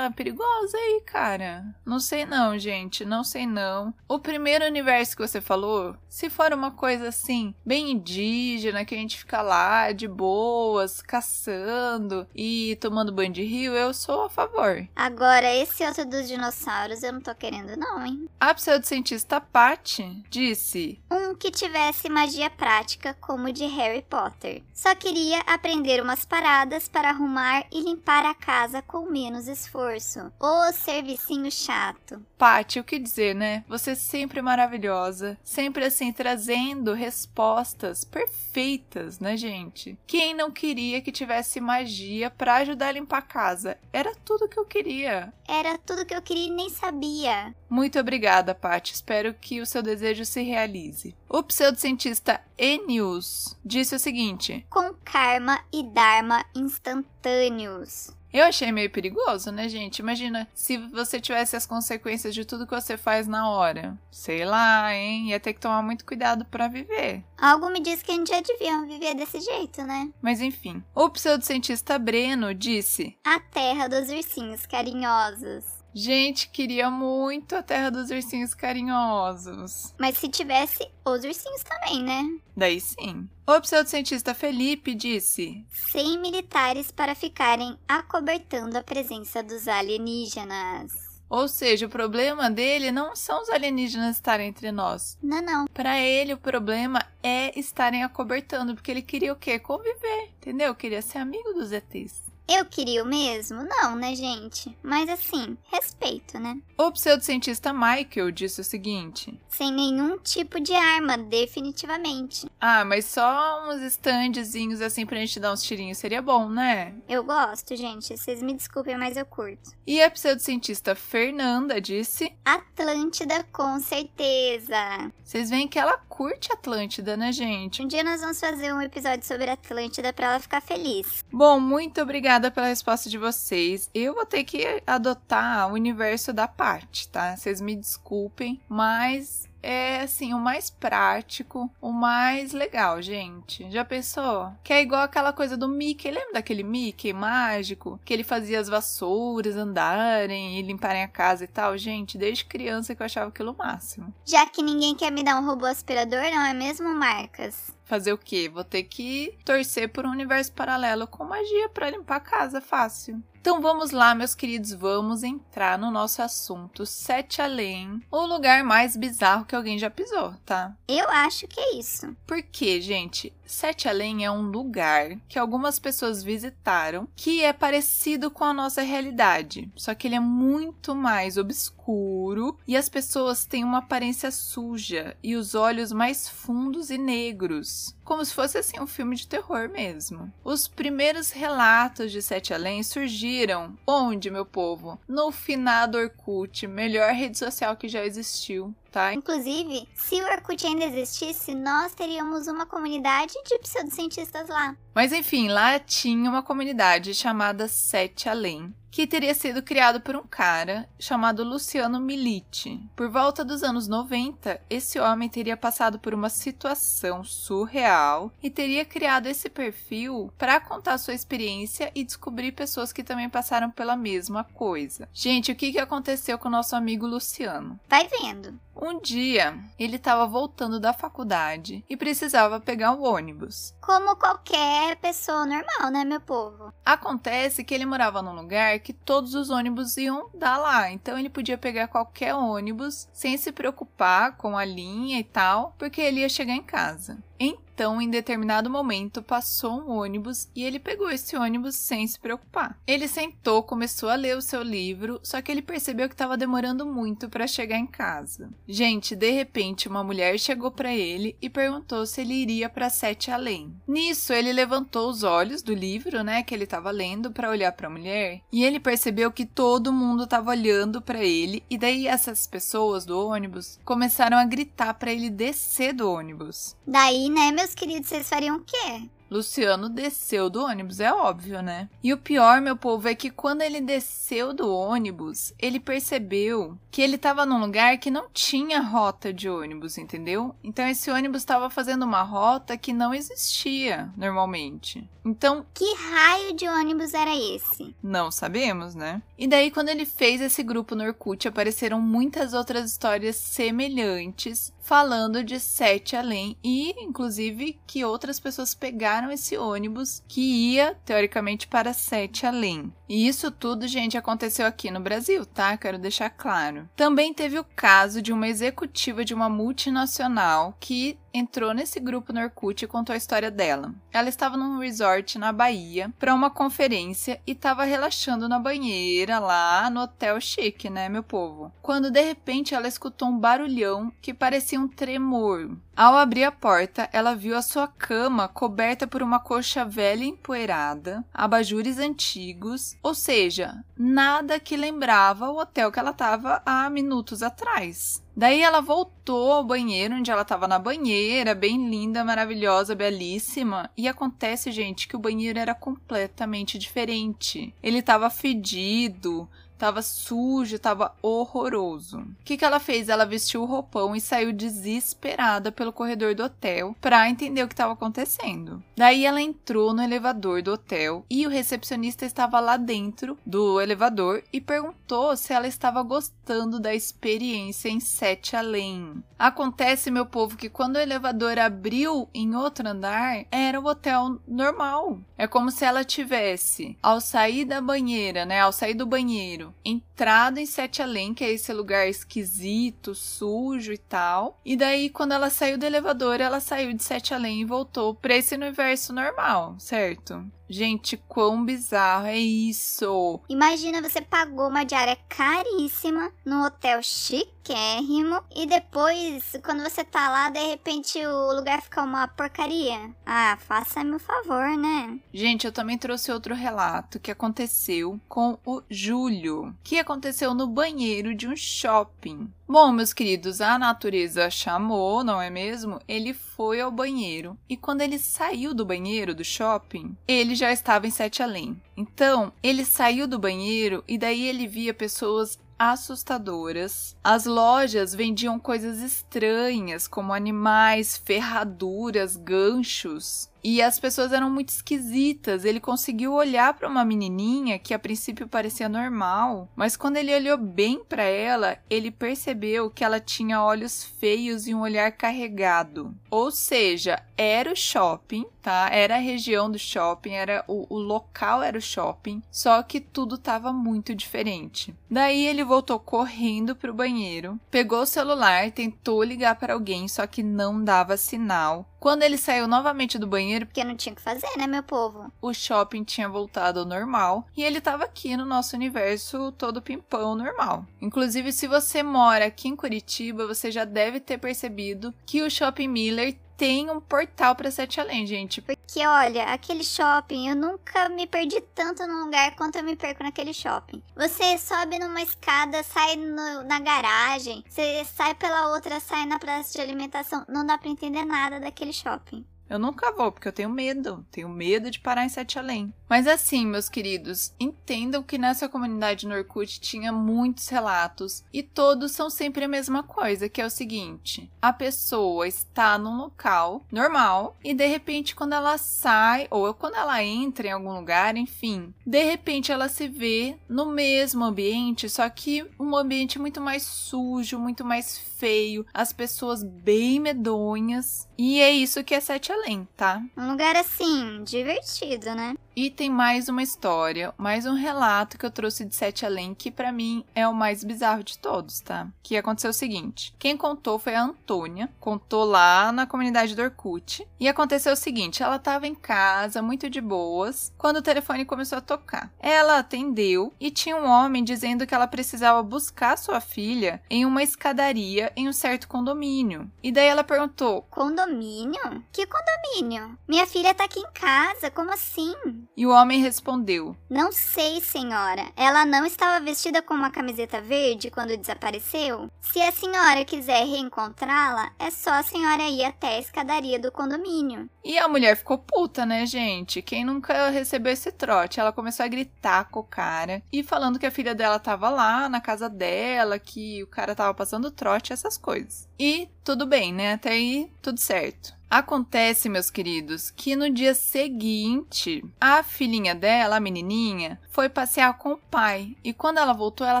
perigosa 0.16 0.76
aí, 0.76 1.02
cara. 1.06 1.64
Não 1.86 2.00
sei 2.00 2.26
não, 2.26 2.58
gente, 2.58 3.04
não 3.04 3.22
sei 3.22 3.46
não. 3.46 3.94
O 4.08 4.18
primeiro 4.18 4.64
universo 4.64 5.16
que 5.16 5.26
você 5.26 5.40
falou, 5.40 5.96
se 6.08 6.28
for 6.28 6.52
uma 6.52 6.72
coisa 6.72 7.08
assim, 7.08 7.54
bem 7.64 7.92
indígena, 7.92 8.84
que 8.84 8.96
a 8.96 8.98
gente 8.98 9.18
fica 9.18 9.40
lá 9.40 9.92
de 9.92 10.08
boas, 10.08 11.00
caçando 11.00 12.26
e 12.34 12.76
tomando 12.80 13.12
banho 13.12 13.32
de 13.32 13.44
rio, 13.44 13.72
eu 13.74 13.94
sou 13.94 14.24
a 14.24 14.28
favor. 14.28 14.84
Agora, 14.96 15.54
esse 15.54 15.86
outro 15.86 16.04
dos 16.04 16.26
dinossauros 16.26 17.04
eu 17.04 17.12
não 17.12 17.20
tô 17.20 17.32
querendo 17.36 17.76
não, 17.76 18.04
hein? 18.04 18.28
A 18.40 18.52
pseudocientista 18.52 19.40
Patty 19.40 20.24
disse... 20.28 21.00
Um 21.08 21.36
que 21.36 21.52
tivesse 21.52 22.08
magia 22.08 22.50
prática, 22.50 23.14
como 23.20 23.52
de 23.52 23.64
Harry 23.66 24.02
Potter. 24.02 24.62
Só 24.74 24.92
queria 24.96 25.38
aprender 25.46 26.02
umas 26.02 26.24
paradas 26.24 26.79
para 26.88 27.10
arrumar 27.10 27.66
e 27.70 27.80
limpar 27.80 28.24
a 28.24 28.34
casa 28.34 28.82
com 28.82 29.10
menos 29.10 29.48
esforço. 29.48 30.32
Ô 30.38 30.72
servicinho 30.72 31.50
chato. 31.50 32.24
Paty, 32.36 32.80
o 32.80 32.84
que 32.84 32.98
dizer, 32.98 33.34
né? 33.34 33.64
Você 33.68 33.94
sempre 33.94 34.40
maravilhosa, 34.40 35.38
sempre 35.42 35.84
assim 35.84 36.12
trazendo 36.12 36.94
respostas 36.94 38.04
perfeitas, 38.04 39.20
né, 39.20 39.36
gente? 39.36 39.98
Quem 40.06 40.34
não 40.34 40.50
queria 40.50 41.00
que 41.00 41.12
tivesse 41.12 41.60
magia 41.60 42.30
para 42.30 42.56
ajudar 42.56 42.88
a 42.88 42.92
limpar 42.92 43.18
a 43.18 43.22
casa? 43.22 43.78
Era 43.92 44.14
tudo 44.24 44.48
que 44.48 44.58
eu 44.58 44.64
queria. 44.64 45.32
Era 45.46 45.76
tudo 45.78 46.06
que 46.06 46.14
eu 46.14 46.22
queria 46.22 46.46
e 46.46 46.50
nem 46.50 46.70
sabia. 46.70 47.54
Muito 47.68 47.98
obrigada, 47.98 48.54
Paty. 48.54 48.94
Espero 48.94 49.34
que 49.34 49.60
o 49.60 49.66
seu 49.66 49.82
desejo 49.82 50.24
se 50.24 50.42
realize. 50.42 51.14
O 51.32 51.44
pseudocientista 51.44 52.40
Enius 52.58 53.56
disse 53.64 53.94
o 53.94 54.00
seguinte: 54.00 54.66
Com 54.68 54.92
karma 55.04 55.60
e 55.72 55.84
dharma 55.84 56.44
instantâneos. 56.52 58.10
Eu 58.32 58.44
achei 58.44 58.72
meio 58.72 58.90
perigoso, 58.90 59.52
né, 59.52 59.68
gente? 59.68 60.00
Imagina 60.00 60.48
se 60.52 60.76
você 60.76 61.20
tivesse 61.20 61.54
as 61.54 61.66
consequências 61.66 62.34
de 62.34 62.44
tudo 62.44 62.66
que 62.66 62.74
você 62.74 62.96
faz 62.96 63.28
na 63.28 63.48
hora. 63.48 63.96
Sei 64.10 64.44
lá, 64.44 64.92
hein? 64.92 65.30
Ia 65.30 65.38
ter 65.38 65.52
que 65.52 65.60
tomar 65.60 65.82
muito 65.82 66.04
cuidado 66.04 66.44
para 66.44 66.66
viver. 66.66 67.22
Algo 67.38 67.70
me 67.70 67.80
diz 67.80 68.02
que 68.02 68.10
a 68.10 68.14
gente 68.14 68.30
já 68.30 68.40
devia 68.40 68.84
viver 68.84 69.14
desse 69.14 69.38
jeito, 69.40 69.84
né? 69.84 70.10
Mas 70.20 70.40
enfim. 70.40 70.82
O 70.92 71.08
pseudocientista 71.10 71.96
Breno 71.96 72.52
disse: 72.52 73.16
A 73.24 73.38
terra 73.38 73.86
dos 73.88 74.10
ursinhos 74.10 74.66
carinhosos. 74.66 75.79
Gente, 75.92 76.48
queria 76.48 76.90
muito 76.90 77.56
a 77.56 77.62
terra 77.62 77.90
dos 77.90 78.10
ursinhos 78.10 78.54
carinhosos. 78.54 79.92
Mas 79.98 80.18
se 80.18 80.28
tivesse 80.28 80.88
os 81.04 81.24
ursinhos 81.24 81.62
também, 81.64 82.02
né? 82.02 82.38
Daí 82.56 82.80
sim. 82.80 83.28
O 83.46 83.60
pseudocientista 83.60 84.32
Felipe 84.32 84.94
disse: 84.94 85.64
Sem 85.70 86.18
militares 86.18 86.90
para 86.92 87.14
ficarem 87.14 87.76
acobertando 87.88 88.78
a 88.78 88.82
presença 88.82 89.42
dos 89.42 89.66
alienígenas. 89.66 91.10
Ou 91.28 91.46
seja, 91.46 91.86
o 91.86 91.90
problema 91.90 92.50
dele 92.50 92.90
não 92.90 93.14
são 93.14 93.40
os 93.42 93.48
alienígenas 93.50 94.16
estarem 94.16 94.48
entre 94.48 94.72
nós. 94.72 95.16
Não, 95.22 95.40
não. 95.40 95.66
Para 95.72 95.96
ele, 96.00 96.34
o 96.34 96.38
problema 96.38 97.00
é 97.22 97.56
estarem 97.58 98.02
acobertando, 98.02 98.74
porque 98.74 98.90
ele 98.90 99.00
queria 99.00 99.32
o 99.32 99.36
quê? 99.36 99.56
Conviver, 99.56 100.30
entendeu? 100.36 100.74
Queria 100.74 101.00
ser 101.00 101.18
amigo 101.18 101.52
dos 101.52 101.70
ETs. 101.70 102.29
Eu 102.52 102.64
queria 102.64 103.04
o 103.04 103.06
mesmo? 103.06 103.62
Não, 103.62 103.94
né, 103.94 104.12
gente? 104.12 104.76
Mas 104.82 105.08
assim, 105.08 105.56
respeito, 105.70 106.36
né? 106.36 106.58
O 106.76 106.90
pseudocientista 106.90 107.72
Michael 107.72 108.32
disse 108.32 108.60
o 108.60 108.64
seguinte: 108.64 109.38
Sem 109.48 109.72
nenhum 109.72 110.18
tipo 110.18 110.58
de 110.58 110.72
arma, 110.74 111.16
definitivamente. 111.16 112.50
Ah, 112.60 112.84
mas 112.84 113.04
só 113.04 113.70
uns 113.70 113.80
standzinhos 113.82 114.80
assim 114.80 115.06
pra 115.06 115.18
gente 115.18 115.38
dar 115.38 115.52
uns 115.52 115.62
tirinhos 115.62 115.98
seria 115.98 116.20
bom, 116.20 116.48
né? 116.48 116.92
Eu 117.08 117.22
gosto, 117.22 117.76
gente. 117.76 118.16
Vocês 118.16 118.42
me 118.42 118.52
desculpem, 118.52 118.98
mas 118.98 119.16
eu 119.16 119.24
curto. 119.24 119.70
E 119.86 120.02
a 120.02 120.10
pseudocientista 120.10 120.96
Fernanda 120.96 121.80
disse: 121.80 122.32
Atlântida, 122.44 123.44
com 123.52 123.78
certeza. 123.78 125.12
Vocês 125.22 125.50
veem 125.50 125.68
que 125.68 125.78
ela 125.78 125.98
curte 126.08 126.52
Atlântida, 126.52 127.16
né, 127.16 127.30
gente? 127.30 127.80
Um 127.80 127.86
dia 127.86 128.02
nós 128.02 128.20
vamos 128.20 128.40
fazer 128.40 128.72
um 128.72 128.82
episódio 128.82 129.24
sobre 129.24 129.48
Atlântida 129.48 130.12
pra 130.12 130.26
ela 130.26 130.40
ficar 130.40 130.60
feliz. 130.60 131.24
Bom, 131.32 131.60
muito 131.60 132.00
obrigada 132.00 132.39
pela 132.48 132.68
resposta 132.68 133.10
de 133.10 133.18
vocês. 133.18 133.90
Eu 133.92 134.14
vou 134.14 134.24
ter 134.24 134.44
que 134.44 134.80
adotar 134.86 135.68
o 135.68 135.74
universo 135.74 136.32
da 136.32 136.46
parte, 136.46 137.08
tá? 137.08 137.36
Vocês 137.36 137.60
me 137.60 137.74
desculpem, 137.74 138.60
mas 138.68 139.50
é 139.62 140.02
assim, 140.02 140.32
o 140.32 140.38
mais 140.38 140.70
prático, 140.70 141.70
o 141.80 141.92
mais 141.92 142.52
legal, 142.52 143.00
gente. 143.02 143.70
Já 143.70 143.84
pensou? 143.84 144.52
Que 144.62 144.72
é 144.72 144.82
igual 144.82 145.02
aquela 145.02 145.32
coisa 145.32 145.56
do 145.56 145.68
Mickey. 145.68 146.10
Lembra 146.10 146.34
daquele 146.34 146.62
Mickey 146.62 147.12
mágico? 147.12 148.00
Que 148.04 148.12
ele 148.12 148.24
fazia 148.24 148.60
as 148.60 148.68
vassouras 148.68 149.56
andarem 149.56 150.58
e 150.58 150.62
limparem 150.62 151.02
a 151.02 151.08
casa 151.08 151.44
e 151.44 151.48
tal? 151.48 151.76
Gente, 151.76 152.16
desde 152.16 152.44
criança 152.44 152.94
que 152.94 153.02
eu 153.02 153.06
achava 153.06 153.28
aquilo 153.28 153.52
o 153.52 153.56
máximo. 153.56 154.12
Já 154.24 154.46
que 154.46 154.62
ninguém 154.62 154.94
quer 154.94 155.10
me 155.10 155.22
dar 155.22 155.38
um 155.38 155.44
robô 155.44 155.66
aspirador, 155.66 156.22
não 156.22 156.44
é 156.46 156.54
mesmo, 156.54 156.88
Marcas? 156.94 157.72
Fazer 157.90 158.12
o 158.12 158.18
quê? 158.18 158.48
Vou 158.48 158.62
ter 158.62 158.84
que 158.84 159.36
torcer 159.44 159.88
por 159.88 160.06
um 160.06 160.12
universo 160.12 160.52
paralelo 160.52 161.08
com 161.08 161.24
magia 161.24 161.68
para 161.70 161.90
limpar 161.90 162.18
a 162.18 162.20
casa 162.20 162.60
fácil. 162.60 163.20
Então 163.40 163.60
vamos 163.60 163.90
lá, 163.90 164.14
meus 164.14 164.32
queridos, 164.32 164.72
vamos 164.72 165.24
entrar 165.24 165.76
no 165.76 165.90
nosso 165.90 166.22
assunto 166.22 166.86
Sete 166.86 167.42
Além, 167.42 168.00
o 168.08 168.26
lugar 168.26 168.62
mais 168.62 168.96
bizarro 168.96 169.44
que 169.44 169.56
alguém 169.56 169.76
já 169.76 169.90
pisou, 169.90 170.34
tá? 170.46 170.72
Eu 170.86 171.08
acho 171.08 171.48
que 171.48 171.58
é 171.58 171.74
isso. 171.74 172.16
Porque, 172.28 172.80
gente, 172.80 173.34
Sete 173.50 173.88
Além 173.88 174.24
é 174.24 174.30
um 174.30 174.42
lugar 174.42 175.16
que 175.28 175.36
algumas 175.36 175.80
pessoas 175.80 176.22
visitaram 176.22 177.08
que 177.16 177.42
é 177.42 177.52
parecido 177.52 178.30
com 178.30 178.44
a 178.44 178.54
nossa 178.54 178.80
realidade, 178.80 179.68
só 179.74 179.92
que 179.92 180.06
ele 180.06 180.14
é 180.14 180.20
muito 180.20 180.94
mais 180.94 181.36
obscuro 181.36 182.56
e 182.66 182.76
as 182.76 182.88
pessoas 182.88 183.44
têm 183.44 183.64
uma 183.64 183.78
aparência 183.78 184.30
suja 184.30 185.16
e 185.20 185.34
os 185.34 185.56
olhos 185.56 185.90
mais 185.90 186.28
fundos 186.28 186.90
e 186.90 186.96
negros, 186.96 187.92
como 188.10 188.24
se 188.24 188.34
fosse 188.34 188.58
assim 188.58 188.80
um 188.80 188.88
filme 188.88 189.14
de 189.14 189.24
terror 189.24 189.68
mesmo. 189.68 190.32
Os 190.42 190.66
primeiros 190.66 191.30
relatos 191.30 192.10
de 192.10 192.20
Sete 192.20 192.52
Além 192.52 192.82
surgiram 192.82 193.78
onde, 193.86 194.32
meu 194.32 194.44
povo? 194.44 194.98
No 195.06 195.30
finado 195.30 195.96
Orkut, 195.96 196.66
melhor 196.66 197.12
rede 197.12 197.38
social 197.38 197.76
que 197.76 197.86
já 197.86 198.04
existiu. 198.04 198.74
Tá? 198.90 199.14
Inclusive, 199.14 199.88
se 199.94 200.20
o 200.20 200.24
Orkut 200.24 200.66
ainda 200.66 200.86
existisse, 200.86 201.54
nós 201.54 201.94
teríamos 201.94 202.48
uma 202.48 202.66
comunidade 202.66 203.34
de 203.46 203.56
pseudocientistas 203.60 204.48
lá. 204.48 204.76
Mas 204.92 205.12
enfim, 205.12 205.46
lá 205.46 205.78
tinha 205.78 206.28
uma 206.28 206.42
comunidade 206.42 207.14
chamada 207.14 207.68
Sete 207.68 208.28
Além, 208.28 208.74
que 208.90 209.06
teria 209.06 209.34
sido 209.34 209.62
criado 209.62 210.00
por 210.00 210.16
um 210.16 210.26
cara 210.26 210.88
chamado 210.98 211.44
Luciano 211.44 212.00
Milite. 212.00 212.80
Por 212.96 213.08
volta 213.08 213.44
dos 213.44 213.62
anos 213.62 213.86
90, 213.86 214.60
esse 214.68 214.98
homem 214.98 215.28
teria 215.28 215.56
passado 215.56 215.98
por 215.98 216.12
uma 216.12 216.28
situação 216.28 217.22
surreal 217.22 218.32
e 218.42 218.50
teria 218.50 218.84
criado 218.84 219.26
esse 219.26 219.48
perfil 219.48 220.32
para 220.36 220.60
contar 220.60 220.98
sua 220.98 221.14
experiência 221.14 221.90
e 221.94 222.04
descobrir 222.04 222.52
pessoas 222.52 222.92
que 222.92 223.04
também 223.04 223.28
passaram 223.28 223.70
pela 223.70 223.96
mesma 223.96 224.44
coisa. 224.44 225.08
Gente, 225.12 225.52
o 225.52 225.56
que, 225.56 225.72
que 225.72 225.78
aconteceu 225.78 226.38
com 226.38 226.48
o 226.48 226.50
nosso 226.50 226.74
amigo 226.74 227.06
Luciano? 227.06 227.78
Vai 227.88 228.08
vendo. 228.08 228.58
Um 228.82 228.98
dia, 228.98 229.58
ele 229.78 229.96
estava 229.96 230.26
voltando 230.26 230.80
da 230.80 230.94
faculdade 230.94 231.84
e 231.86 231.96
precisava 231.98 232.58
pegar 232.58 232.92
um 232.92 233.04
ônibus. 233.04 233.74
Como 233.78 234.16
qualquer 234.16 234.96
pessoa 234.96 235.44
normal, 235.44 235.90
né, 235.90 236.02
meu 236.02 236.20
povo? 236.20 236.72
Acontece 236.82 237.62
que 237.62 237.74
ele 237.74 237.84
morava 237.84 238.22
num 238.22 238.34
lugar 238.34 238.79
que 238.80 238.92
todos 238.92 239.34
os 239.34 239.50
ônibus 239.50 239.96
iam 239.96 240.28
dar 240.34 240.58
lá, 240.58 240.90
então 240.90 241.18
ele 241.18 241.30
podia 241.30 241.56
pegar 241.56 241.88
qualquer 241.88 242.34
ônibus 242.34 243.08
sem 243.12 243.36
se 243.36 243.52
preocupar 243.52 244.36
com 244.36 244.56
a 244.56 244.64
linha 244.64 245.18
e 245.18 245.24
tal, 245.24 245.74
porque 245.78 246.00
ele 246.00 246.20
ia 246.20 246.28
chegar 246.28 246.54
em 246.54 246.62
casa. 246.62 247.22
Então, 247.40 247.98
em 247.98 248.10
determinado 248.10 248.68
momento, 248.68 249.22
passou 249.22 249.72
um 249.72 249.88
ônibus 249.88 250.50
e 250.54 250.62
ele 250.62 250.78
pegou 250.78 251.10
esse 251.10 251.34
ônibus 251.34 251.76
sem 251.76 252.06
se 252.06 252.20
preocupar. 252.20 252.78
Ele 252.86 253.08
sentou, 253.08 253.62
começou 253.62 254.10
a 254.10 254.16
ler 254.16 254.36
o 254.36 254.42
seu 254.42 254.62
livro, 254.62 255.18
só 255.22 255.40
que 255.40 255.50
ele 255.50 255.62
percebeu 255.62 256.06
que 256.06 256.12
estava 256.12 256.36
demorando 256.36 256.84
muito 256.84 257.30
para 257.30 257.46
chegar 257.46 257.78
em 257.78 257.86
casa. 257.86 258.50
Gente, 258.68 259.16
de 259.16 259.30
repente, 259.30 259.88
uma 259.88 260.04
mulher 260.04 260.38
chegou 260.38 260.70
para 260.70 260.94
ele 260.94 261.34
e 261.40 261.48
perguntou 261.48 262.04
se 262.04 262.20
ele 262.20 262.34
iria 262.34 262.68
para 262.68 262.90
Sete 262.90 263.30
Além. 263.30 263.74
Nisso, 263.88 264.34
ele 264.34 264.52
levantou 264.52 265.08
os 265.08 265.22
olhos 265.22 265.62
do 265.62 265.72
livro, 265.72 266.22
né, 266.22 266.42
que 266.42 266.54
ele 266.54 266.64
estava 266.64 266.90
lendo, 266.90 267.30
para 267.30 267.48
olhar 267.48 267.72
para 267.72 267.86
a 267.86 267.90
mulher, 267.90 268.42
e 268.52 268.62
ele 268.62 268.78
percebeu 268.78 269.32
que 269.32 269.46
todo 269.46 269.90
mundo 269.90 270.24
estava 270.24 270.50
olhando 270.50 271.00
para 271.00 271.24
ele, 271.24 271.64
e 271.70 271.78
daí 271.78 272.06
essas 272.06 272.46
pessoas 272.46 273.06
do 273.06 273.26
ônibus 273.26 273.78
começaram 273.86 274.36
a 274.36 274.44
gritar 274.44 274.92
para 274.92 275.10
ele 275.10 275.30
descer 275.30 275.94
do 275.94 276.10
ônibus. 276.10 276.76
Daí, 276.86 277.29
né, 277.30 277.52
meus 277.52 277.74
queridos, 277.74 278.08
vocês 278.08 278.28
fariam 278.28 278.56
o 278.56 278.64
quê? 278.64 279.08
Luciano 279.30 279.88
desceu 279.88 280.50
do 280.50 280.64
ônibus, 280.64 280.98
é 280.98 281.12
óbvio, 281.12 281.62
né? 281.62 281.88
E 282.02 282.12
o 282.12 282.18
pior, 282.18 282.60
meu 282.60 282.76
povo, 282.76 283.06
é 283.06 283.14
que 283.14 283.30
quando 283.30 283.62
ele 283.62 283.80
desceu 283.80 284.52
do 284.52 284.68
ônibus, 284.74 285.54
ele 285.56 285.78
percebeu 285.78 286.76
que 286.90 287.00
ele 287.00 287.14
estava 287.14 287.46
num 287.46 287.60
lugar 287.60 287.96
que 287.98 288.10
não 288.10 288.26
tinha 288.34 288.80
rota 288.80 289.32
de 289.32 289.48
ônibus, 289.48 289.96
entendeu? 289.98 290.52
Então 290.64 290.84
esse 290.88 291.12
ônibus 291.12 291.42
estava 291.42 291.70
fazendo 291.70 292.02
uma 292.04 292.22
rota 292.22 292.76
que 292.76 292.92
não 292.92 293.14
existia 293.14 294.10
normalmente. 294.16 295.08
Então, 295.24 295.64
Que 295.74 295.94
raio 295.94 296.56
de 296.56 296.66
ônibus 296.66 297.14
era 297.14 297.30
esse? 297.36 297.94
não 298.02 298.32
sabemos, 298.32 298.96
né? 298.96 299.22
E 299.38 299.46
daí, 299.46 299.70
quando 299.70 299.90
ele 299.90 300.06
fez 300.06 300.40
esse 300.40 300.62
grupo 300.64 300.96
no 300.96 301.04
Orkut, 301.04 301.46
apareceram 301.46 302.00
muitas 302.00 302.52
outras 302.52 302.90
histórias 302.90 303.36
semelhantes 303.36 304.72
falando 304.80 305.44
de 305.44 305.60
Sete 305.60 306.16
Além 306.16 306.56
e, 306.64 306.90
inclusive, 307.02 307.78
que 307.86 308.04
outras 308.04 308.40
pessoas 308.40 308.74
pegaram 308.74 309.30
esse 309.30 309.56
ônibus 309.56 310.22
que 310.26 310.40
ia, 310.40 310.96
teoricamente, 311.04 311.68
para 311.68 311.92
Sete 311.92 312.46
Além. 312.46 312.92
E 313.08 313.26
isso 313.26 313.50
tudo, 313.50 313.88
gente, 313.88 314.16
aconteceu 314.16 314.66
aqui 314.66 314.90
no 314.90 315.00
Brasil, 315.00 315.44
tá? 315.44 315.76
Quero 315.76 315.98
deixar 315.98 316.30
claro. 316.30 316.88
Também 316.96 317.34
teve 317.34 317.58
o 317.58 317.64
caso 317.64 318.22
de 318.22 318.32
uma 318.32 318.48
executiva 318.48 319.24
de 319.24 319.34
uma 319.34 319.48
multinacional 319.48 320.76
que 320.78 321.18
entrou 321.32 321.72
nesse 321.72 322.00
grupo 322.00 322.32
no 322.32 322.40
Orkut 322.40 322.84
e 322.84 322.88
contou 322.88 323.12
a 323.14 323.16
história 323.16 323.50
dela. 323.50 323.94
Ela 324.12 324.28
estava 324.28 324.56
num 324.56 324.78
resort 324.78 325.38
na 325.38 325.52
Bahia 325.52 326.12
para 326.18 326.34
uma 326.34 326.50
conferência 326.50 327.40
e 327.46 327.52
estava 327.52 327.84
relaxando 327.84 328.48
na 328.48 328.58
banheira 328.58 329.38
lá 329.38 329.88
no 329.90 330.02
hotel 330.02 330.40
chique, 330.40 330.90
né, 330.90 331.08
meu 331.08 331.22
povo? 331.22 331.72
Quando 331.82 332.10
de 332.10 332.20
repente 332.20 332.74
ela 332.74 332.88
escutou 332.88 333.28
um 333.28 333.38
barulhão 333.38 334.12
que 334.20 334.34
parecia 334.34 334.80
um 334.80 334.88
tremor. 334.88 335.70
Ao 335.96 336.16
abrir 336.16 336.44
a 336.44 336.52
porta, 336.52 337.10
ela 337.12 337.34
viu 337.34 337.56
a 337.56 337.60
sua 337.60 337.86
cama 337.86 338.48
coberta 338.48 339.06
por 339.06 339.22
uma 339.22 339.38
coxa 339.38 339.84
velha 339.84 340.24
e 340.24 340.28
empoeirada, 340.28 341.22
abajures 341.32 341.98
antigos, 341.98 342.96
ou 343.02 343.14
seja, 343.14 343.84
nada 343.98 344.58
que 344.58 344.76
lembrava 344.78 345.50
o 345.50 345.58
hotel 345.58 345.92
que 345.92 345.98
ela 345.98 346.12
estava 346.12 346.62
há 346.64 346.88
minutos 346.88 347.42
atrás. 347.42 348.22
Daí 348.40 348.62
ela 348.62 348.80
voltou 348.80 349.52
ao 349.52 349.62
banheiro, 349.62 350.14
onde 350.14 350.30
ela 350.30 350.40
estava 350.40 350.66
na 350.66 350.78
banheira, 350.78 351.54
bem 351.54 351.90
linda, 351.90 352.24
maravilhosa, 352.24 352.94
belíssima. 352.94 353.90
E 353.94 354.08
acontece, 354.08 354.72
gente, 354.72 355.06
que 355.06 355.14
o 355.14 355.18
banheiro 355.18 355.58
era 355.58 355.74
completamente 355.74 356.78
diferente. 356.78 357.74
Ele 357.82 357.98
estava 357.98 358.30
fedido, 358.30 359.46
Tava 359.80 360.02
sujo, 360.02 360.78
tava 360.78 361.14
horroroso. 361.22 362.18
O 362.18 362.34
que, 362.44 362.58
que 362.58 362.64
ela 362.66 362.78
fez? 362.78 363.08
Ela 363.08 363.24
vestiu 363.24 363.62
o 363.62 363.64
roupão 363.64 364.14
e 364.14 364.20
saiu 364.20 364.52
desesperada 364.52 365.72
pelo 365.72 365.90
corredor 365.90 366.34
do 366.34 366.44
hotel 366.44 366.94
pra 367.00 367.30
entender 367.30 367.62
o 367.62 367.66
que 367.66 367.72
estava 367.72 367.94
acontecendo. 367.94 368.84
Daí 368.94 369.24
ela 369.24 369.40
entrou 369.40 369.94
no 369.94 370.02
elevador 370.02 370.60
do 370.60 370.74
hotel 370.74 371.24
e 371.30 371.46
o 371.46 371.48
recepcionista 371.48 372.26
estava 372.26 372.60
lá 372.60 372.76
dentro 372.76 373.38
do 373.46 373.80
elevador 373.80 374.44
e 374.52 374.60
perguntou 374.60 375.34
se 375.34 375.54
ela 375.54 375.66
estava 375.66 376.02
gostando 376.02 376.78
da 376.78 376.94
experiência 376.94 377.88
em 377.88 378.00
Sete 378.00 378.56
Além. 378.56 379.24
Acontece, 379.38 380.10
meu 380.10 380.26
povo, 380.26 380.58
que 380.58 380.68
quando 380.68 380.96
o 380.96 381.00
elevador 381.00 381.58
abriu 381.58 382.28
em 382.34 382.54
outro 382.54 382.86
andar, 382.86 383.46
era 383.50 383.80
o 383.80 383.86
hotel 383.86 384.38
normal. 384.46 385.18
É 385.38 385.46
como 385.46 385.70
se 385.70 385.86
ela 385.86 386.04
tivesse, 386.04 386.98
ao 387.02 387.18
sair 387.22 387.64
da 387.64 387.80
banheira, 387.80 388.44
né, 388.44 388.60
ao 388.60 388.70
sair 388.70 388.92
do 388.92 389.06
banheiro, 389.06 389.69
entrado 389.84 390.58
em 390.58 390.66
Sete 390.66 391.02
Além, 391.02 391.34
que 391.34 391.44
é 391.44 391.50
esse 391.50 391.72
lugar 391.72 392.08
esquisito, 392.08 393.14
sujo 393.14 393.92
e 393.92 393.98
tal. 393.98 394.60
E 394.64 394.76
daí, 394.76 395.10
quando 395.10 395.32
ela 395.32 395.50
saiu 395.50 395.78
do 395.78 395.86
elevador, 395.86 396.40
ela 396.40 396.60
saiu 396.60 396.92
de 396.92 397.02
Sete 397.02 397.34
Além 397.34 397.60
e 397.62 397.64
voltou 397.64 398.14
para 398.14 398.36
esse 398.36 398.54
universo 398.54 399.12
normal, 399.12 399.76
certo? 399.78 400.44
Gente, 400.72 401.16
quão 401.16 401.64
bizarro 401.64 402.26
é 402.26 402.38
isso? 402.38 403.40
Imagina 403.48 404.00
você 404.00 404.20
pagou 404.20 404.68
uma 404.68 404.84
diária 404.84 405.18
caríssima 405.28 406.30
num 406.46 406.64
hotel 406.64 407.02
chiquérrimo 407.02 408.40
e 408.54 408.66
depois, 408.66 409.56
quando 409.64 409.82
você 409.82 410.04
tá 410.04 410.30
lá, 410.30 410.48
de 410.48 410.60
repente 410.60 411.18
o 411.26 411.52
lugar 411.56 411.82
fica 411.82 412.04
uma 412.04 412.28
porcaria. 412.28 413.10
Ah, 413.26 413.58
faça-me 413.60 414.14
o 414.14 414.20
favor, 414.20 414.76
né? 414.76 415.18
Gente, 415.34 415.66
eu 415.66 415.72
também 415.72 415.98
trouxe 415.98 416.30
outro 416.30 416.54
relato 416.54 417.18
que 417.18 417.32
aconteceu 417.32 418.20
com 418.28 418.56
o 418.64 418.80
Júlio, 418.88 419.74
que 419.82 419.98
aconteceu 419.98 420.54
no 420.54 420.68
banheiro 420.68 421.34
de 421.34 421.48
um 421.48 421.56
shopping. 421.56 422.48
Bom, 422.68 422.92
meus 422.92 423.12
queridos, 423.12 423.60
a 423.60 423.76
natureza 423.76 424.48
chamou, 424.48 425.24
não 425.24 425.42
é 425.42 425.50
mesmo? 425.50 425.98
Ele 426.06 426.32
foi 426.32 426.80
ao 426.80 426.92
banheiro 426.92 427.58
e 427.68 427.76
quando 427.76 428.00
ele 428.00 428.16
saiu 428.16 428.72
do 428.72 428.86
banheiro 428.86 429.34
do 429.34 429.42
shopping, 429.42 430.16
ele 430.28 430.54
já 430.60 430.72
estava 430.72 431.06
em 431.06 431.10
Sete 431.10 431.42
Além. 431.42 431.80
Então, 431.96 432.52
ele 432.62 432.84
saiu 432.84 433.26
do 433.26 433.38
banheiro 433.38 434.04
e 434.06 434.18
daí 434.18 434.46
ele 434.46 434.66
via 434.66 434.92
pessoas 434.92 435.58
assustadoras. 435.78 437.16
As 437.24 437.46
lojas 437.46 438.14
vendiam 438.14 438.58
coisas 438.58 438.98
estranhas, 439.00 440.06
como 440.06 440.34
animais, 440.34 441.16
ferraduras, 441.16 442.36
ganchos. 442.36 443.48
E 443.62 443.82
as 443.82 443.98
pessoas 443.98 444.32
eram 444.32 444.50
muito 444.50 444.70
esquisitas. 444.70 445.64
Ele 445.64 445.80
conseguiu 445.80 446.32
olhar 446.32 446.74
para 446.74 446.88
uma 446.88 447.04
menininha 447.04 447.78
que 447.78 447.94
a 447.94 447.98
princípio 447.98 448.48
parecia 448.48 448.88
normal, 448.88 449.68
mas 449.76 449.96
quando 449.96 450.16
ele 450.16 450.34
olhou 450.34 450.56
bem 450.56 451.02
para 451.04 451.22
ela, 451.22 451.78
ele 451.88 452.10
percebeu 452.10 452.90
que 452.90 453.04
ela 453.04 453.20
tinha 453.20 453.62
olhos 453.62 454.04
feios 454.04 454.66
e 454.66 454.74
um 454.74 454.80
olhar 454.80 455.12
carregado. 455.12 456.14
Ou 456.30 456.50
seja, 456.50 457.22
era 457.36 457.72
o 457.72 457.76
shopping, 457.76 458.46
tá? 458.60 458.88
Era 458.92 459.16
a 459.16 459.18
região 459.18 459.70
do 459.70 459.78
shopping, 459.78 460.32
era 460.32 460.64
o, 460.68 460.86
o 460.94 460.98
local 460.98 461.62
era 461.62 461.78
o 461.78 461.80
shopping, 461.80 462.42
só 462.50 462.82
que 462.82 463.00
tudo 463.00 463.36
estava 463.36 463.72
muito 463.72 464.14
diferente. 464.14 464.94
Daí 465.10 465.46
ele 465.46 465.64
voltou 465.64 465.98
correndo 465.98 466.76
pro 466.76 466.94
banheiro, 466.94 467.58
pegou 467.70 468.02
o 468.02 468.06
celular, 468.06 468.70
tentou 468.70 469.22
ligar 469.22 469.56
para 469.56 469.74
alguém, 469.74 470.06
só 470.06 470.26
que 470.26 470.42
não 470.42 470.82
dava 470.82 471.16
sinal. 471.16 471.89
Quando 472.00 472.22
ele 472.22 472.38
saiu 472.38 472.66
novamente 472.66 473.18
do 473.18 473.26
banheiro, 473.26 473.66
porque 473.66 473.84
não 473.84 473.94
tinha 473.94 474.14
o 474.14 474.16
que 474.16 474.22
fazer, 474.22 474.48
né, 474.56 474.66
meu 474.66 474.82
povo? 474.82 475.30
O 475.40 475.52
shopping 475.52 476.02
tinha 476.02 476.30
voltado 476.30 476.80
ao 476.80 476.86
normal 476.86 477.46
e 477.54 477.62
ele 477.62 477.76
estava 477.76 478.04
aqui 478.04 478.38
no 478.38 478.46
nosso 478.46 478.74
universo 478.74 479.52
todo 479.52 479.82
pimpão 479.82 480.34
normal. 480.34 480.86
Inclusive, 480.98 481.52
se 481.52 481.66
você 481.66 482.02
mora 482.02 482.46
aqui 482.46 482.68
em 482.68 482.74
Curitiba, 482.74 483.46
você 483.46 483.70
já 483.70 483.84
deve 483.84 484.18
ter 484.18 484.38
percebido 484.38 485.12
que 485.26 485.42
o 485.42 485.50
Shopping 485.50 485.88
Miller 485.88 486.38
tem 486.60 486.90
um 486.90 487.00
portal 487.00 487.56
para 487.56 487.70
Sete 487.70 487.98
Além, 488.02 488.26
gente. 488.26 488.60
Porque 488.60 489.06
olha, 489.06 489.44
aquele 489.44 489.82
shopping, 489.82 490.50
eu 490.50 490.54
nunca 490.54 491.08
me 491.08 491.26
perdi 491.26 491.58
tanto 491.74 492.06
num 492.06 492.26
lugar 492.26 492.54
quanto 492.54 492.76
eu 492.76 492.84
me 492.84 492.94
perco 492.94 493.22
naquele 493.22 493.54
shopping. 493.54 494.02
Você 494.14 494.58
sobe 494.58 494.98
numa 494.98 495.22
escada, 495.22 495.82
sai 495.82 496.16
no, 496.16 496.62
na 496.64 496.78
garagem, 496.78 497.64
você 497.66 498.04
sai 498.04 498.34
pela 498.34 498.74
outra, 498.74 499.00
sai 499.00 499.24
na 499.24 499.38
praça 499.38 499.72
de 499.72 499.80
alimentação. 499.80 500.44
Não 500.46 500.66
dá 500.66 500.76
para 500.76 500.90
entender 500.90 501.24
nada 501.24 501.58
daquele 501.58 501.94
shopping. 501.94 502.44
Eu 502.68 502.78
nunca 502.78 503.10
vou, 503.10 503.32
porque 503.32 503.48
eu 503.48 503.52
tenho 503.54 503.70
medo. 503.70 504.26
Tenho 504.30 504.48
medo 504.50 504.90
de 504.90 505.00
parar 505.00 505.24
em 505.24 505.30
Sete 505.30 505.58
Além. 505.58 505.94
Mas 506.10 506.26
assim, 506.26 506.66
meus 506.66 506.88
queridos, 506.88 507.54
entendam 507.60 508.20
que 508.20 508.36
nessa 508.36 508.68
comunidade 508.68 509.28
no 509.28 509.34
Orkut 509.36 509.80
tinha 509.80 510.10
muitos 510.10 510.68
relatos 510.68 511.44
e 511.52 511.62
todos 511.62 512.10
são 512.10 512.28
sempre 512.28 512.64
a 512.64 512.68
mesma 512.68 513.04
coisa, 513.04 513.48
que 513.48 513.62
é 513.62 513.64
o 513.64 513.70
seguinte: 513.70 514.50
a 514.60 514.72
pessoa 514.72 515.46
está 515.46 515.96
num 515.96 516.16
local 516.16 516.82
normal 516.90 517.56
e 517.62 517.72
de 517.72 517.86
repente 517.86 518.34
quando 518.34 518.54
ela 518.54 518.76
sai 518.76 519.46
ou 519.52 519.72
quando 519.72 519.94
ela 519.94 520.20
entra 520.24 520.66
em 520.66 520.72
algum 520.72 520.92
lugar, 520.92 521.36
enfim, 521.36 521.94
de 522.04 522.24
repente 522.24 522.72
ela 522.72 522.88
se 522.88 523.06
vê 523.06 523.56
no 523.68 523.86
mesmo 523.86 524.44
ambiente, 524.44 525.08
só 525.08 525.28
que 525.30 525.64
um 525.78 525.96
ambiente 525.96 526.40
muito 526.40 526.60
mais 526.60 526.82
sujo, 526.82 527.56
muito 527.56 527.84
mais 527.84 528.18
feio, 528.18 528.84
as 528.92 529.12
pessoas 529.12 529.62
bem 529.62 530.18
medonhas. 530.18 531.28
E 531.38 531.60
é 531.60 531.70
isso 531.70 532.02
que 532.02 532.14
é 532.14 532.20
Sete 532.20 532.52
Além, 532.52 532.86
tá? 532.96 533.22
Um 533.36 533.50
lugar 533.52 533.76
assim, 533.76 534.42
divertido, 534.44 535.34
né? 535.34 535.54
E 535.82 535.88
tem 535.88 536.10
mais 536.10 536.46
uma 536.46 536.62
história, 536.62 537.32
mais 537.38 537.64
um 537.64 537.72
relato 537.72 538.36
que 538.36 538.44
eu 538.44 538.50
trouxe 538.50 538.84
de 538.84 538.94
Sete 538.94 539.24
Além, 539.24 539.54
que 539.54 539.70
para 539.70 539.90
mim 539.90 540.26
é 540.34 540.46
o 540.46 540.52
mais 540.52 540.84
bizarro 540.84 541.24
de 541.24 541.38
todos, 541.38 541.80
tá? 541.80 542.06
Que 542.22 542.36
aconteceu 542.36 542.68
o 542.68 542.74
seguinte: 542.74 543.34
quem 543.38 543.56
contou 543.56 543.98
foi 543.98 544.14
a 544.14 544.24
Antônia, 544.24 544.90
contou 545.00 545.42
lá 545.42 545.90
na 545.90 546.06
comunidade 546.06 546.54
do 546.54 546.60
Orkut. 546.60 547.26
E 547.40 547.48
aconteceu 547.48 547.94
o 547.94 547.96
seguinte: 547.96 548.42
ela 548.42 548.58
tava 548.58 548.86
em 548.86 548.94
casa, 548.94 549.62
muito 549.62 549.88
de 549.88 550.02
boas, 550.02 550.70
quando 550.76 550.98
o 550.98 551.02
telefone 551.02 551.46
começou 551.46 551.78
a 551.78 551.80
tocar. 551.80 552.30
Ela 552.38 552.80
atendeu 552.80 553.50
e 553.58 553.70
tinha 553.70 553.96
um 553.96 554.06
homem 554.06 554.44
dizendo 554.44 554.86
que 554.86 554.94
ela 554.94 555.06
precisava 555.06 555.62
buscar 555.62 556.18
sua 556.18 556.42
filha 556.42 557.02
em 557.08 557.24
uma 557.24 557.42
escadaria 557.42 558.30
em 558.36 558.50
um 558.50 558.52
certo 558.52 558.86
condomínio. 558.86 559.70
E 559.82 559.90
daí 559.90 560.08
ela 560.08 560.24
perguntou: 560.24 560.82
Condomínio? 560.90 562.04
Que 562.12 562.26
condomínio? 562.26 563.18
Minha 563.26 563.46
filha 563.46 563.72
tá 563.72 563.84
aqui 563.84 563.98
em 564.00 564.12
casa, 564.12 564.70
como 564.70 564.92
assim? 564.92 565.32
E 565.76 565.86
o 565.86 565.90
homem 565.90 566.20
respondeu: 566.20 566.96
Não 567.08 567.32
sei, 567.32 567.80
senhora. 567.80 568.50
Ela 568.56 568.84
não 568.84 569.06
estava 569.06 569.42
vestida 569.44 569.80
com 569.80 569.94
uma 569.94 570.10
camiseta 570.10 570.60
verde 570.60 571.10
quando 571.10 571.36
desapareceu? 571.36 572.30
Se 572.40 572.60
a 572.60 572.72
senhora 572.72 573.24
quiser 573.24 573.64
reencontrá-la, 573.64 574.72
é 574.78 574.90
só 574.90 575.10
a 575.10 575.22
senhora 575.22 575.62
ir 575.62 575.84
até 575.84 576.16
a 576.16 576.18
escadaria 576.18 576.78
do 576.78 576.92
condomínio. 576.92 577.68
E 577.84 577.98
a 577.98 578.08
mulher 578.08 578.36
ficou 578.36 578.58
puta, 578.58 579.06
né, 579.06 579.24
gente? 579.24 579.80
Quem 579.80 580.04
nunca 580.04 580.50
recebeu 580.50 580.92
esse 580.92 581.10
trote? 581.12 581.60
Ela 581.60 581.72
começou 581.72 582.04
a 582.04 582.08
gritar 582.08 582.64
com 582.70 582.80
o 582.80 582.84
cara 582.84 583.42
e 583.52 583.62
falando 583.62 583.98
que 583.98 584.06
a 584.06 584.10
filha 584.10 584.34
dela 584.34 584.58
tava 584.58 584.90
lá 584.90 585.28
na 585.28 585.40
casa 585.40 585.68
dela, 585.68 586.38
que 586.38 586.82
o 586.82 586.86
cara 586.86 587.14
tava 587.14 587.32
passando 587.32 587.70
trote, 587.70 588.12
essas 588.12 588.36
coisas. 588.36 588.88
E 588.98 589.28
tudo 589.44 589.66
bem, 589.66 589.92
né? 589.92 590.12
Até 590.14 590.30
aí, 590.30 590.70
tudo 590.82 590.98
certo. 590.98 591.54
Acontece, 591.70 592.48
meus 592.48 592.68
queridos, 592.68 593.30
que 593.30 593.54
no 593.54 593.70
dia 593.70 593.94
seguinte, 593.94 595.24
a 595.40 595.62
filhinha 595.62 596.16
dela, 596.16 596.56
a 596.56 596.60
menininha, 596.60 597.40
foi 597.48 597.68
passear 597.68 598.18
com 598.18 598.32
o 598.32 598.36
pai 598.36 598.96
e 599.04 599.12
quando 599.12 599.38
ela 599.38 599.52
voltou, 599.52 599.86
ela 599.86 600.00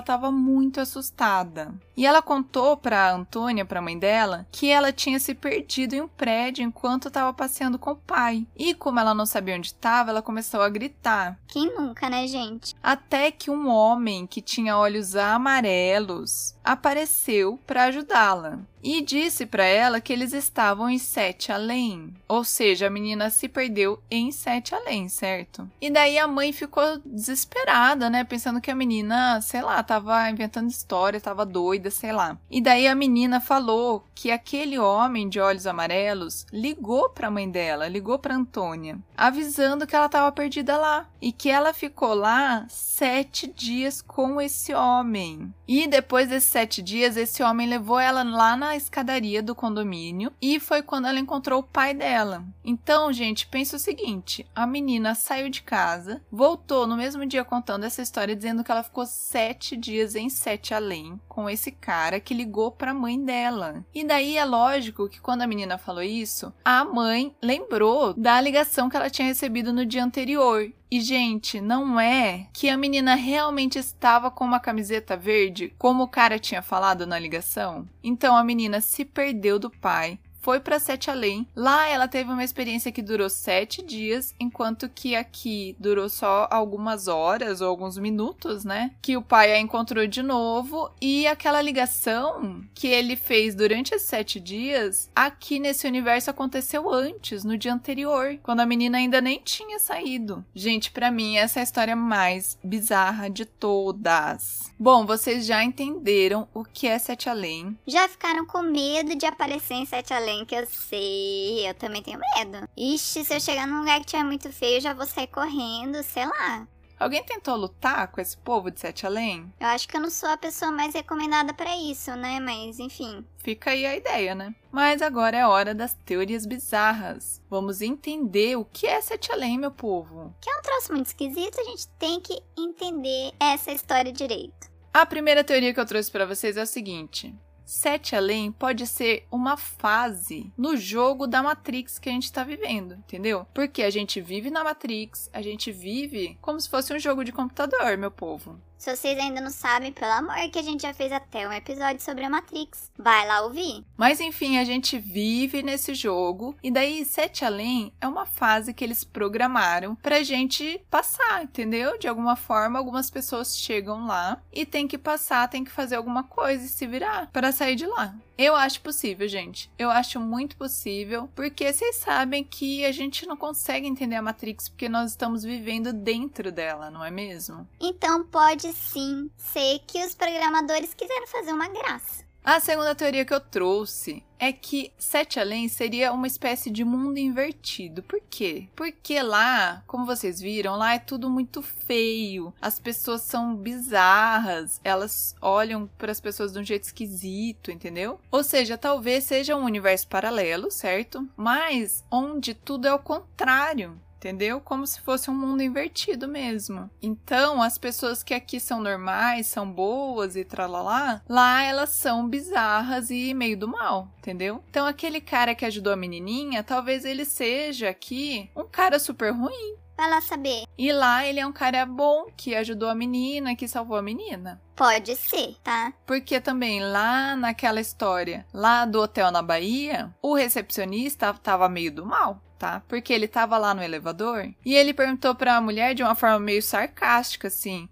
estava 0.00 0.32
muito 0.32 0.80
assustada. 0.80 1.72
E 2.00 2.06
ela 2.06 2.22
contou 2.22 2.78
para 2.78 3.12
Antônia, 3.12 3.62
para 3.62 3.78
a 3.78 3.82
mãe 3.82 3.98
dela, 3.98 4.46
que 4.50 4.70
ela 4.70 4.90
tinha 4.90 5.20
se 5.20 5.34
perdido 5.34 5.92
em 5.92 6.00
um 6.00 6.08
prédio 6.08 6.64
enquanto 6.64 7.08
estava 7.08 7.30
passeando 7.30 7.78
com 7.78 7.90
o 7.90 7.96
pai. 7.96 8.46
E 8.56 8.72
como 8.72 8.98
ela 8.98 9.12
não 9.12 9.26
sabia 9.26 9.54
onde 9.54 9.66
estava, 9.66 10.08
ela 10.08 10.22
começou 10.22 10.62
a 10.62 10.70
gritar. 10.70 11.38
Quem 11.46 11.66
nunca, 11.76 12.08
né, 12.08 12.26
gente? 12.26 12.74
Até 12.82 13.30
que 13.30 13.50
um 13.50 13.68
homem 13.68 14.26
que 14.26 14.40
tinha 14.40 14.78
olhos 14.78 15.14
amarelos 15.14 16.54
apareceu 16.64 17.60
para 17.66 17.84
ajudá-la 17.84 18.60
e 18.82 19.02
disse 19.02 19.46
para 19.46 19.64
ela 19.64 20.00
que 20.00 20.12
eles 20.12 20.32
estavam 20.32 20.88
em 20.88 20.98
Sete 20.98 21.52
Além. 21.52 22.14
Ou 22.28 22.44
seja, 22.44 22.86
a 22.86 22.90
menina 22.90 23.30
se 23.30 23.48
perdeu 23.48 24.02
em 24.10 24.32
Sete 24.32 24.74
Além, 24.74 25.08
certo? 25.08 25.68
E 25.80 25.90
daí 25.90 26.18
a 26.18 26.26
mãe 26.26 26.52
ficou 26.52 26.98
desesperada, 27.04 28.08
né? 28.08 28.24
Pensando 28.24 28.60
que 28.60 28.70
a 28.70 28.74
menina, 28.74 29.40
sei 29.40 29.62
lá, 29.62 29.82
tava 29.82 30.30
inventando 30.30 30.70
história, 30.70 31.20
tava 31.20 31.44
doida, 31.44 31.89
sei 31.90 32.12
lá. 32.12 32.38
E 32.50 32.60
daí 32.60 32.86
a 32.86 32.94
menina 32.94 33.40
falou 33.40 34.04
que 34.14 34.30
aquele 34.30 34.78
homem 34.78 35.28
de 35.28 35.40
olhos 35.40 35.66
amarelos 35.66 36.46
ligou 36.52 37.08
para 37.08 37.28
a 37.28 37.30
mãe 37.30 37.50
dela, 37.50 37.88
ligou 37.88 38.18
para 38.18 38.34
Antônia, 38.34 38.98
avisando 39.16 39.86
que 39.86 39.96
ela 39.96 40.08
tava 40.08 40.30
perdida 40.30 40.76
lá 40.76 41.08
e 41.20 41.32
que 41.32 41.48
ela 41.48 41.72
ficou 41.72 42.14
lá 42.14 42.66
sete 42.68 43.46
dias 43.46 44.02
com 44.02 44.40
esse 44.40 44.74
homem. 44.74 45.52
E 45.66 45.86
depois 45.86 46.28
desses 46.28 46.48
sete 46.50 46.82
dias, 46.82 47.16
esse 47.16 47.42
homem 47.42 47.68
levou 47.68 47.98
ela 47.98 48.22
lá 48.22 48.56
na 48.56 48.76
escadaria 48.76 49.42
do 49.42 49.54
condomínio 49.54 50.32
e 50.40 50.58
foi 50.58 50.82
quando 50.82 51.06
ela 51.06 51.18
encontrou 51.18 51.60
o 51.60 51.64
pai 51.64 51.94
dela. 51.94 52.44
Então, 52.64 53.12
gente, 53.12 53.46
pensa 53.46 53.76
o 53.76 53.80
seguinte: 53.80 54.46
a 54.54 54.66
menina 54.66 55.14
saiu 55.14 55.48
de 55.48 55.62
casa, 55.62 56.20
voltou 56.30 56.86
no 56.86 56.96
mesmo 56.96 57.24
dia 57.24 57.44
contando 57.44 57.84
essa 57.84 58.02
história, 58.02 58.36
dizendo 58.36 58.64
que 58.64 58.70
ela 58.70 58.82
ficou 58.82 59.06
sete 59.06 59.76
dias 59.76 60.14
em 60.14 60.28
Sete 60.28 60.74
Além 60.74 61.20
com 61.28 61.48
esse 61.48 61.70
cara 61.80 62.20
que 62.20 62.34
ligou 62.34 62.70
para 62.70 62.90
a 62.90 62.94
mãe 62.94 63.22
dela. 63.22 63.84
E 63.94 64.04
daí 64.04 64.36
é 64.36 64.44
lógico 64.44 65.08
que 65.08 65.20
quando 65.20 65.42
a 65.42 65.46
menina 65.46 65.78
falou 65.78 66.02
isso, 66.02 66.52
a 66.64 66.84
mãe 66.84 67.34
lembrou 67.42 68.12
da 68.14 68.40
ligação 68.40 68.88
que 68.88 68.96
ela 68.96 69.10
tinha 69.10 69.28
recebido 69.28 69.72
no 69.72 69.86
dia 69.86 70.04
anterior 70.04 70.70
e, 70.90 71.00
gente, 71.00 71.60
não 71.60 72.00
é 72.00 72.48
que 72.52 72.68
a 72.68 72.76
menina 72.76 73.14
realmente 73.14 73.78
estava 73.78 74.28
com 74.28 74.44
uma 74.44 74.58
camiseta 74.58 75.16
verde, 75.16 75.72
como 75.78 76.02
o 76.02 76.08
cara 76.08 76.36
tinha 76.36 76.62
falado 76.62 77.06
na 77.06 77.16
ligação? 77.16 77.88
Então 78.02 78.36
a 78.36 78.42
menina 78.42 78.80
se 78.80 79.04
perdeu 79.04 79.56
do 79.56 79.70
pai, 79.70 80.18
foi 80.40 80.60
para 80.60 80.78
Sete 80.78 81.10
Além. 81.10 81.46
Lá 81.54 81.88
ela 81.88 82.08
teve 82.08 82.30
uma 82.30 82.44
experiência 82.44 82.92
que 82.92 83.02
durou 83.02 83.28
sete 83.28 83.82
dias, 83.82 84.34
enquanto 84.38 84.88
que 84.88 85.14
aqui 85.14 85.76
durou 85.78 86.08
só 86.08 86.48
algumas 86.50 87.08
horas 87.08 87.60
ou 87.60 87.68
alguns 87.68 87.98
minutos, 87.98 88.64
né? 88.64 88.92
Que 89.02 89.16
o 89.16 89.22
pai 89.22 89.52
a 89.52 89.58
encontrou 89.58 90.06
de 90.06 90.22
novo 90.22 90.90
e 91.00 91.26
aquela 91.26 91.62
ligação 91.62 92.62
que 92.74 92.88
ele 92.88 93.16
fez 93.16 93.54
durante 93.54 93.94
esses 93.94 94.08
sete 94.08 94.40
dias, 94.40 95.10
aqui 95.14 95.58
nesse 95.58 95.86
universo 95.86 96.30
aconteceu 96.30 96.90
antes, 96.92 97.44
no 97.44 97.56
dia 97.56 97.72
anterior, 97.72 98.38
quando 98.42 98.60
a 98.60 98.66
menina 98.66 98.98
ainda 98.98 99.20
nem 99.20 99.40
tinha 99.40 99.78
saído. 99.78 100.44
Gente, 100.54 100.90
para 100.90 101.10
mim 101.10 101.36
essa 101.36 101.58
é 101.58 101.60
a 101.60 101.64
história 101.64 101.96
mais 101.96 102.58
bizarra 102.62 103.28
de 103.28 103.44
todas. 103.44 104.72
Bom, 104.78 105.04
vocês 105.04 105.44
já 105.44 105.62
entenderam 105.62 106.48
o 106.54 106.64
que 106.64 106.86
é 106.86 106.98
Sete 106.98 107.28
Além. 107.28 107.76
Já 107.86 108.08
ficaram 108.08 108.46
com 108.46 108.62
medo 108.62 109.14
de 109.14 109.26
aparecer 109.26 109.74
em 109.74 109.86
Sete 109.86 110.12
Além, 110.14 110.29
que 110.46 110.54
eu 110.54 110.66
sei. 110.66 111.68
Eu 111.68 111.74
também 111.74 112.02
tenho 112.02 112.20
medo. 112.36 112.68
Ixi, 112.76 113.24
se 113.24 113.34
eu 113.34 113.40
chegar 113.40 113.66
num 113.66 113.80
lugar 113.80 114.00
que 114.00 114.06
tiver 114.06 114.24
muito 114.24 114.52
feio, 114.52 114.76
eu 114.76 114.80
já 114.80 114.94
vou 114.94 115.06
sair 115.06 115.26
correndo, 115.26 116.02
sei 116.02 116.26
lá. 116.26 116.66
Alguém 117.00 117.24
tentou 117.24 117.56
lutar 117.56 118.08
com 118.08 118.20
esse 118.20 118.36
povo 118.36 118.70
de 118.70 118.78
Sete 118.78 119.06
Além? 119.06 119.50
Eu 119.58 119.68
acho 119.68 119.88
que 119.88 119.96
eu 119.96 120.00
não 120.02 120.10
sou 120.10 120.28
a 120.28 120.36
pessoa 120.36 120.70
mais 120.70 120.92
recomendada 120.92 121.54
para 121.54 121.74
isso, 121.74 122.14
né? 122.14 122.38
Mas 122.40 122.78
enfim. 122.78 123.24
Fica 123.38 123.70
aí 123.70 123.86
a 123.86 123.96
ideia, 123.96 124.34
né? 124.34 124.54
Mas 124.70 125.00
agora 125.00 125.34
é 125.34 125.46
hora 125.46 125.74
das 125.74 125.94
teorias 125.94 126.44
bizarras. 126.44 127.40
Vamos 127.48 127.80
entender 127.80 128.56
o 128.56 128.66
que 128.66 128.86
é 128.86 129.00
Sete 129.00 129.32
Além, 129.32 129.56
meu 129.58 129.70
povo. 129.70 130.34
Que 130.42 130.50
é 130.50 130.58
um 130.58 130.62
troço 130.62 130.92
muito 130.92 131.06
esquisito, 131.06 131.58
a 131.58 131.64
gente 131.64 131.88
tem 131.98 132.20
que 132.20 132.38
entender 132.58 133.32
essa 133.40 133.72
história 133.72 134.12
direito. 134.12 134.68
A 134.92 135.06
primeira 135.06 135.42
teoria 135.42 135.72
que 135.72 135.80
eu 135.80 135.86
trouxe 135.86 136.10
para 136.10 136.26
vocês 136.26 136.58
é 136.58 136.62
o 136.62 136.66
seguinte: 136.66 137.34
Sete 137.72 138.16
Além 138.16 138.50
pode 138.50 138.84
ser 138.84 139.28
uma 139.30 139.56
fase 139.56 140.52
no 140.58 140.76
jogo 140.76 141.24
da 141.24 141.40
Matrix 141.40 142.00
que 142.00 142.08
a 142.08 142.12
gente 142.12 142.24
está 142.24 142.42
vivendo, 142.42 142.94
entendeu? 142.94 143.46
Porque 143.54 143.84
a 143.84 143.90
gente 143.90 144.20
vive 144.20 144.50
na 144.50 144.64
Matrix, 144.64 145.30
a 145.32 145.40
gente 145.40 145.70
vive 145.70 146.36
como 146.42 146.60
se 146.60 146.68
fosse 146.68 146.92
um 146.92 146.98
jogo 146.98 147.22
de 147.24 147.30
computador, 147.30 147.96
meu 147.96 148.10
povo. 148.10 148.60
Se 148.80 148.96
vocês 148.96 149.18
ainda 149.18 149.42
não 149.42 149.50
sabem, 149.50 149.92
pelo 149.92 150.10
amor 150.10 150.36
que 150.50 150.58
a 150.58 150.62
gente 150.62 150.80
já 150.80 150.94
fez 150.94 151.12
até 151.12 151.46
um 151.46 151.52
episódio 151.52 152.00
sobre 152.00 152.24
a 152.24 152.30
Matrix. 152.30 152.90
Vai 152.96 153.26
lá 153.26 153.42
ouvir. 153.42 153.84
Mas 153.94 154.20
enfim, 154.20 154.56
a 154.56 154.64
gente 154.64 154.98
vive 154.98 155.62
nesse 155.62 155.94
jogo 155.94 156.56
e 156.62 156.70
daí 156.70 157.04
Sete 157.04 157.44
Além 157.44 157.92
é 158.00 158.08
uma 158.08 158.24
fase 158.24 158.72
que 158.72 158.82
eles 158.82 159.04
programaram 159.04 159.94
pra 159.96 160.22
gente 160.22 160.80
passar, 160.90 161.42
entendeu? 161.44 161.98
De 161.98 162.08
alguma 162.08 162.36
forma, 162.36 162.78
algumas 162.78 163.10
pessoas 163.10 163.54
chegam 163.54 164.06
lá 164.06 164.40
e 164.50 164.64
tem 164.64 164.88
que 164.88 164.96
passar, 164.96 165.50
tem 165.50 165.62
que 165.62 165.70
fazer 165.70 165.96
alguma 165.96 166.24
coisa 166.24 166.64
e 166.64 166.68
se 166.68 166.86
virar 166.86 167.28
para 167.30 167.52
sair 167.52 167.76
de 167.76 167.84
lá. 167.84 168.14
Eu 168.42 168.56
acho 168.56 168.80
possível, 168.80 169.28
gente. 169.28 169.70
Eu 169.78 169.90
acho 169.90 170.18
muito 170.18 170.56
possível, 170.56 171.28
porque 171.34 171.70
vocês 171.70 171.96
sabem 171.96 172.42
que 172.42 172.86
a 172.86 172.90
gente 172.90 173.26
não 173.26 173.36
consegue 173.36 173.86
entender 173.86 174.16
a 174.16 174.22
Matrix 174.22 174.66
porque 174.66 174.88
nós 174.88 175.10
estamos 175.10 175.44
vivendo 175.44 175.92
dentro 175.92 176.50
dela, 176.50 176.88
não 176.90 177.04
é 177.04 177.10
mesmo? 177.10 177.68
Então 177.78 178.24
pode 178.24 178.72
sim 178.72 179.30
ser 179.36 179.80
que 179.86 180.02
os 180.02 180.14
programadores 180.14 180.94
quiseram 180.94 181.26
fazer 181.26 181.52
uma 181.52 181.68
graça. 181.68 182.24
A 182.42 182.58
segunda 182.58 182.94
teoria 182.94 183.24
que 183.24 183.34
eu 183.34 183.40
trouxe 183.40 184.24
é 184.38 184.50
que 184.50 184.90
Sete 184.98 185.38
Além 185.38 185.68
seria 185.68 186.10
uma 186.10 186.26
espécie 186.26 186.70
de 186.70 186.82
mundo 186.82 187.18
invertido. 187.18 188.02
Por 188.02 188.20
quê? 188.30 188.68
Porque 188.74 189.20
lá, 189.22 189.84
como 189.86 190.06
vocês 190.06 190.40
viram, 190.40 190.76
lá 190.76 190.94
é 190.94 190.98
tudo 190.98 191.28
muito 191.28 191.60
feio. 191.60 192.52
As 192.60 192.78
pessoas 192.78 193.20
são 193.20 193.54
bizarras, 193.54 194.80
elas 194.82 195.36
olham 195.42 195.86
para 195.98 196.10
as 196.10 196.20
pessoas 196.20 196.54
de 196.54 196.58
um 196.58 196.64
jeito 196.64 196.84
esquisito, 196.84 197.70
entendeu? 197.70 198.18
Ou 198.30 198.42
seja, 198.42 198.78
talvez 198.78 199.24
seja 199.24 199.54
um 199.54 199.64
universo 199.64 200.08
paralelo, 200.08 200.70
certo? 200.70 201.28
Mas 201.36 202.02
onde 202.10 202.54
tudo 202.54 202.88
é 202.88 202.94
o 202.94 202.98
contrário 202.98 204.00
entendeu? 204.20 204.60
Como 204.60 204.86
se 204.86 205.00
fosse 205.00 205.30
um 205.30 205.34
mundo 205.34 205.62
invertido 205.62 206.28
mesmo. 206.28 206.90
Então, 207.00 207.62
as 207.62 207.78
pessoas 207.78 208.22
que 208.22 208.34
aqui 208.34 208.60
são 208.60 208.80
normais, 208.80 209.46
são 209.46 209.70
boas 209.70 210.36
e 210.36 210.44
tralalá, 210.44 211.22
lá 211.26 211.62
elas 211.62 211.88
são 211.88 212.28
bizarras 212.28 213.10
e 213.10 213.32
meio 213.32 213.56
do 213.56 213.66
mal, 213.66 214.08
entendeu? 214.18 214.62
Então, 214.68 214.86
aquele 214.86 215.22
cara 215.22 215.54
que 215.54 215.64
ajudou 215.64 215.92
a 215.92 215.96
menininha, 215.96 216.62
talvez 216.62 217.06
ele 217.06 217.24
seja 217.24 217.88
aqui 217.88 218.50
um 218.54 218.64
cara 218.64 218.98
super 218.98 219.32
ruim. 219.32 219.76
Vai 219.96 220.08
lá 220.08 220.20
saber. 220.20 220.64
E 220.78 220.92
lá 220.92 221.26
ele 221.26 221.40
é 221.40 221.46
um 221.46 221.52
cara 221.52 221.84
bom 221.84 222.26
que 222.34 222.54
ajudou 222.54 222.88
a 222.88 222.94
menina, 222.94 223.56
que 223.56 223.68
salvou 223.68 223.98
a 223.98 224.02
menina. 224.02 224.60
Pode 224.74 225.14
ser, 225.16 225.56
tá? 225.62 225.92
Porque 226.06 226.40
também 226.40 226.80
lá 226.80 227.36
naquela 227.36 227.80
história, 227.80 228.46
lá 228.52 228.86
do 228.86 229.00
hotel 229.00 229.30
na 229.30 229.42
Bahia, 229.42 230.14
o 230.22 230.34
recepcionista 230.34 231.34
tava 231.34 231.68
meio 231.68 231.92
do 231.92 232.06
mal 232.06 232.40
tá? 232.60 232.82
Porque 232.86 233.10
ele 233.10 233.26
tava 233.26 233.56
lá 233.56 233.72
no 233.72 233.82
elevador 233.82 234.52
e 234.64 234.74
ele 234.74 234.92
perguntou 234.92 235.34
para 235.34 235.56
a 235.56 235.60
mulher 235.62 235.94
de 235.94 236.02
uma 236.02 236.14
forma 236.14 236.38
meio 236.38 236.62
sarcástica, 236.62 237.48
assim: 237.48 237.88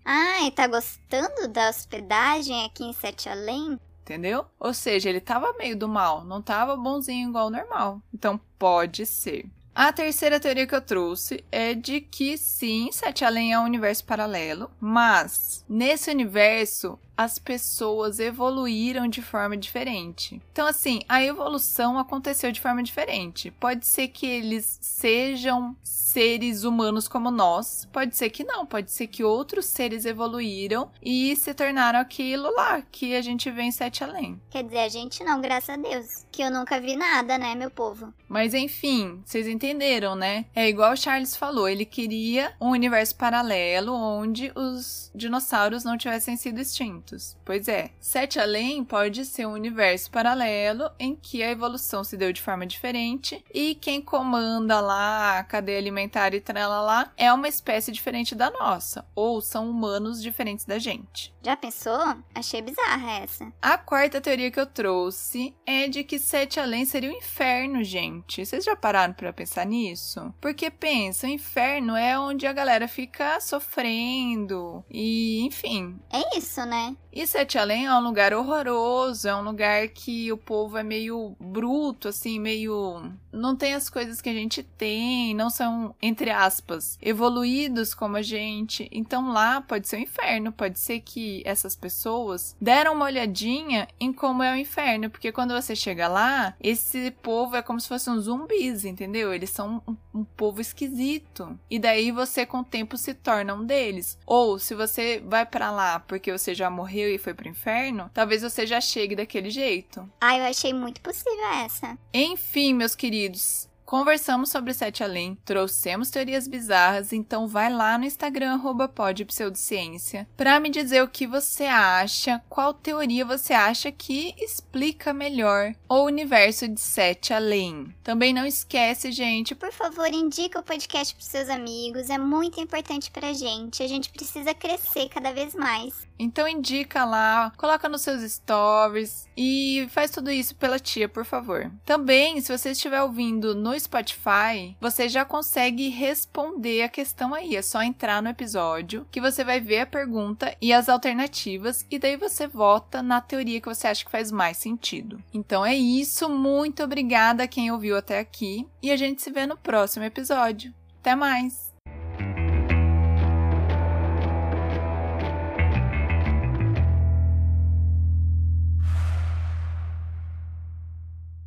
e 0.46 0.50
tá 0.50 0.66
gostando 0.66 1.48
da 1.48 1.68
hospedagem 1.68 2.64
aqui 2.64 2.84
em 2.84 2.92
Sete 2.92 3.28
Além? 3.28 3.78
Entendeu? 4.02 4.46
Ou 4.58 4.72
seja, 4.72 5.08
ele 5.08 5.20
tava 5.20 5.52
meio 5.58 5.76
do 5.76 5.88
mal, 5.88 6.24
não 6.24 6.40
tava 6.40 6.76
bonzinho 6.76 7.28
igual 7.28 7.50
normal. 7.50 8.00
Então 8.12 8.40
pode 8.58 9.04
ser. 9.04 9.46
A 9.74 9.92
terceira 9.92 10.40
teoria 10.40 10.66
que 10.66 10.74
eu 10.74 10.80
trouxe 10.80 11.44
é 11.52 11.74
de 11.74 12.00
que 12.00 12.36
sim, 12.38 12.90
Sete 12.90 13.24
Além 13.24 13.52
é 13.52 13.60
um 13.60 13.64
universo 13.64 14.04
paralelo, 14.04 14.70
mas 14.80 15.64
nesse 15.68 16.10
universo 16.10 16.98
as 17.18 17.36
pessoas 17.36 18.20
evoluíram 18.20 19.08
de 19.08 19.20
forma 19.20 19.56
diferente. 19.56 20.40
Então, 20.52 20.68
assim, 20.68 21.00
a 21.08 21.20
evolução 21.20 21.98
aconteceu 21.98 22.52
de 22.52 22.60
forma 22.60 22.80
diferente. 22.80 23.50
Pode 23.50 23.88
ser 23.88 24.06
que 24.06 24.24
eles 24.24 24.78
sejam 24.80 25.76
seres 25.82 26.64
humanos 26.64 27.06
como 27.06 27.30
nós, 27.30 27.86
pode 27.92 28.16
ser 28.16 28.30
que 28.30 28.42
não, 28.42 28.64
pode 28.64 28.90
ser 28.90 29.08
que 29.08 29.22
outros 29.22 29.66
seres 29.66 30.04
evoluíram 30.06 30.90
e 31.02 31.36
se 31.36 31.52
tornaram 31.52 31.98
aquilo 31.98 32.50
lá 32.54 32.80
que 32.80 33.14
a 33.14 33.20
gente 33.20 33.50
vê 33.50 33.62
em 33.62 33.72
Sete 33.72 34.04
Além. 34.04 34.40
Quer 34.48 34.64
dizer, 34.64 34.78
a 34.78 34.88
gente 34.88 35.22
não, 35.22 35.40
graças 35.40 35.70
a 35.70 35.76
Deus. 35.76 36.24
Que 36.32 36.42
eu 36.42 36.50
nunca 36.50 36.80
vi 36.80 36.96
nada, 36.96 37.36
né, 37.36 37.54
meu 37.54 37.70
povo? 37.70 38.14
Mas 38.28 38.54
enfim, 38.54 39.20
vocês 39.24 39.46
entenderam, 39.46 40.14
né? 40.14 40.46
É 40.54 40.68
igual 40.68 40.92
o 40.92 40.96
Charles 40.96 41.36
falou, 41.36 41.68
ele 41.68 41.84
queria 41.84 42.54
um 42.60 42.70
universo 42.70 43.16
paralelo 43.16 43.92
onde 43.92 44.50
os 44.54 45.10
dinossauros 45.14 45.84
não 45.84 45.98
tivessem 45.98 46.36
sido 46.36 46.60
extintos. 46.60 47.07
Pois 47.44 47.68
é, 47.68 47.90
Sete 48.00 48.38
Além 48.38 48.84
pode 48.84 49.24
ser 49.24 49.46
um 49.46 49.52
universo 49.52 50.10
paralelo 50.10 50.90
em 50.98 51.14
que 51.14 51.42
a 51.42 51.50
evolução 51.50 52.04
se 52.04 52.16
deu 52.16 52.32
de 52.32 52.42
forma 52.42 52.66
diferente 52.66 53.44
e 53.52 53.74
quem 53.74 54.00
comanda 54.00 54.80
lá 54.80 55.38
a 55.38 55.44
cadeia 55.44 55.78
alimentar 55.78 56.34
e 56.34 56.42
lá 56.56 57.12
é 57.16 57.32
uma 57.32 57.48
espécie 57.48 57.92
diferente 57.92 58.34
da 58.34 58.50
nossa, 58.50 59.06
ou 59.14 59.40
são 59.40 59.68
humanos 59.70 60.22
diferentes 60.22 60.64
da 60.64 60.78
gente. 60.78 61.34
Já 61.42 61.56
pensou? 61.56 62.16
Achei 62.34 62.60
bizarra 62.60 63.12
essa. 63.20 63.52
A 63.62 63.78
quarta 63.78 64.20
teoria 64.20 64.50
que 64.50 64.60
eu 64.60 64.66
trouxe 64.66 65.54
é 65.64 65.88
de 65.88 66.04
que 66.04 66.18
Sete 66.18 66.60
Além 66.60 66.84
seria 66.84 67.10
o 67.10 67.16
inferno, 67.16 67.82
gente. 67.82 68.44
Vocês 68.44 68.64
já 68.64 68.76
pararam 68.76 69.14
para 69.14 69.32
pensar 69.32 69.64
nisso? 69.64 70.34
Porque 70.40 70.70
pensa, 70.70 71.26
o 71.26 71.30
inferno 71.30 71.96
é 71.96 72.18
onde 72.18 72.46
a 72.46 72.52
galera 72.52 72.88
fica 72.88 73.40
sofrendo 73.40 74.84
e, 74.90 75.40
enfim. 75.46 75.98
É 76.10 76.36
isso, 76.36 76.64
né? 76.66 76.96
E 77.12 77.26
Sete 77.26 77.58
Além 77.58 77.86
é 77.86 77.94
um 77.94 78.00
lugar 78.00 78.34
horroroso, 78.34 79.28
é 79.28 79.34
um 79.34 79.42
lugar 79.42 79.88
que 79.88 80.30
o 80.30 80.36
povo 80.36 80.76
é 80.76 80.82
meio 80.82 81.34
bruto, 81.40 82.08
assim, 82.08 82.38
meio. 82.38 83.10
Não 83.32 83.56
tem 83.56 83.74
as 83.74 83.88
coisas 83.88 84.20
que 84.20 84.28
a 84.28 84.32
gente 84.32 84.62
tem, 84.62 85.34
não 85.34 85.48
são, 85.48 85.94
entre 86.02 86.30
aspas, 86.30 86.98
evoluídos 87.00 87.94
como 87.94 88.16
a 88.16 88.22
gente. 88.22 88.88
Então 88.92 89.32
lá 89.32 89.60
pode 89.60 89.88
ser 89.88 89.96
o 89.96 89.98
um 89.98 90.02
inferno, 90.02 90.52
pode 90.52 90.78
ser 90.78 91.00
que 91.00 91.42
essas 91.44 91.74
pessoas 91.74 92.56
deram 92.60 92.94
uma 92.94 93.06
olhadinha 93.06 93.88
em 93.98 94.12
como 94.12 94.42
é 94.42 94.52
o 94.52 94.56
inferno, 94.56 95.08
porque 95.08 95.32
quando 95.32 95.54
você 95.54 95.74
chega 95.74 96.08
lá, 96.08 96.54
esse 96.60 97.10
povo 97.22 97.56
é 97.56 97.62
como 97.62 97.80
se 97.80 97.88
fossem 97.88 98.12
um 98.12 98.20
zumbis, 98.20 98.84
entendeu? 98.84 99.32
Eles 99.32 99.50
são 99.50 99.82
um, 99.86 99.96
um 100.20 100.24
povo 100.24 100.60
esquisito. 100.60 101.58
E 101.70 101.78
daí 101.78 102.10
você 102.10 102.44
com 102.44 102.58
o 102.58 102.64
tempo 102.64 102.96
se 102.96 103.14
torna 103.14 103.54
um 103.54 103.64
deles. 103.64 104.18
Ou 104.26 104.58
se 104.58 104.74
você 104.74 105.22
vai 105.24 105.46
para 105.46 105.70
lá 105.70 106.00
porque 106.00 106.30
você 106.30 106.54
já 106.54 106.68
morreu 106.68 106.87
e 107.14 107.18
foi 107.18 107.34
pro 107.34 107.48
inferno, 107.48 108.10
talvez 108.12 108.42
você 108.42 108.66
já 108.66 108.80
chegue 108.80 109.14
daquele 109.14 109.50
jeito. 109.50 110.08
Ah, 110.20 110.36
eu 110.36 110.44
achei 110.44 110.72
muito 110.72 111.00
possível 111.00 111.46
essa. 111.64 111.98
Enfim, 112.12 112.74
meus 112.74 112.94
queridos, 112.94 113.68
conversamos 113.88 114.50
sobre 114.50 114.74
Sete 114.74 115.02
Além, 115.02 115.38
trouxemos 115.46 116.10
teorias 116.10 116.46
bizarras, 116.46 117.10
então 117.10 117.48
vai 117.48 117.72
lá 117.72 117.96
no 117.96 118.04
Instagram, 118.04 118.60
podpseudociência, 118.94 120.28
pra 120.36 120.60
me 120.60 120.68
dizer 120.68 121.02
o 121.02 121.08
que 121.08 121.26
você 121.26 121.64
acha, 121.64 122.38
qual 122.50 122.74
teoria 122.74 123.24
você 123.24 123.54
acha 123.54 123.90
que 123.90 124.34
explica 124.36 125.14
melhor 125.14 125.74
o 125.88 126.02
universo 126.02 126.68
de 126.68 126.78
Sete 126.78 127.32
Além. 127.32 127.94
Também 128.02 128.34
não 128.34 128.44
esquece, 128.44 129.10
gente, 129.10 129.54
por 129.54 129.72
favor, 129.72 130.06
indica 130.12 130.60
o 130.60 130.62
podcast 130.62 131.14
pros 131.14 131.26
seus 131.26 131.48
amigos, 131.48 132.10
é 132.10 132.18
muito 132.18 132.60
importante 132.60 133.10
pra 133.10 133.32
gente, 133.32 133.82
a 133.82 133.88
gente 133.88 134.10
precisa 134.10 134.52
crescer 134.52 135.08
cada 135.08 135.32
vez 135.32 135.54
mais. 135.54 136.06
Então 136.18 136.48
indica 136.48 137.04
lá, 137.04 137.52
coloca 137.56 137.88
nos 137.88 138.02
seus 138.02 138.28
stories 138.30 139.28
e 139.36 139.86
faz 139.90 140.10
tudo 140.10 140.30
isso 140.30 140.54
pela 140.56 140.78
tia, 140.78 141.08
por 141.08 141.24
favor. 141.24 141.70
Também, 141.86 142.40
se 142.40 142.56
você 142.56 142.72
estiver 142.72 143.00
ouvindo 143.00 143.54
no 143.78 143.80
Spotify, 143.80 144.76
você 144.80 145.08
já 145.08 145.24
consegue 145.24 145.88
responder 145.88 146.82
a 146.82 146.88
questão 146.88 147.32
aí. 147.32 147.54
É 147.54 147.62
só 147.62 147.80
entrar 147.82 148.20
no 148.20 148.28
episódio 148.28 149.06
que 149.10 149.20
você 149.20 149.44
vai 149.44 149.60
ver 149.60 149.80
a 149.80 149.86
pergunta 149.86 150.54
e 150.60 150.72
as 150.72 150.88
alternativas 150.88 151.86
e 151.90 151.98
daí 151.98 152.16
você 152.16 152.48
vota 152.48 153.02
na 153.02 153.20
teoria 153.20 153.60
que 153.60 153.68
você 153.68 153.86
acha 153.86 154.04
que 154.04 154.10
faz 154.10 154.32
mais 154.32 154.56
sentido. 154.56 155.22
Então 155.32 155.64
é 155.64 155.76
isso, 155.76 156.28
muito 156.28 156.82
obrigada 156.82 157.44
a 157.44 157.48
quem 157.48 157.70
ouviu 157.70 157.96
até 157.96 158.18
aqui 158.18 158.66
e 158.82 158.90
a 158.90 158.96
gente 158.96 159.22
se 159.22 159.30
vê 159.30 159.46
no 159.46 159.56
próximo 159.56 160.04
episódio. 160.04 160.74
Até 161.00 161.14
mais! 161.14 161.67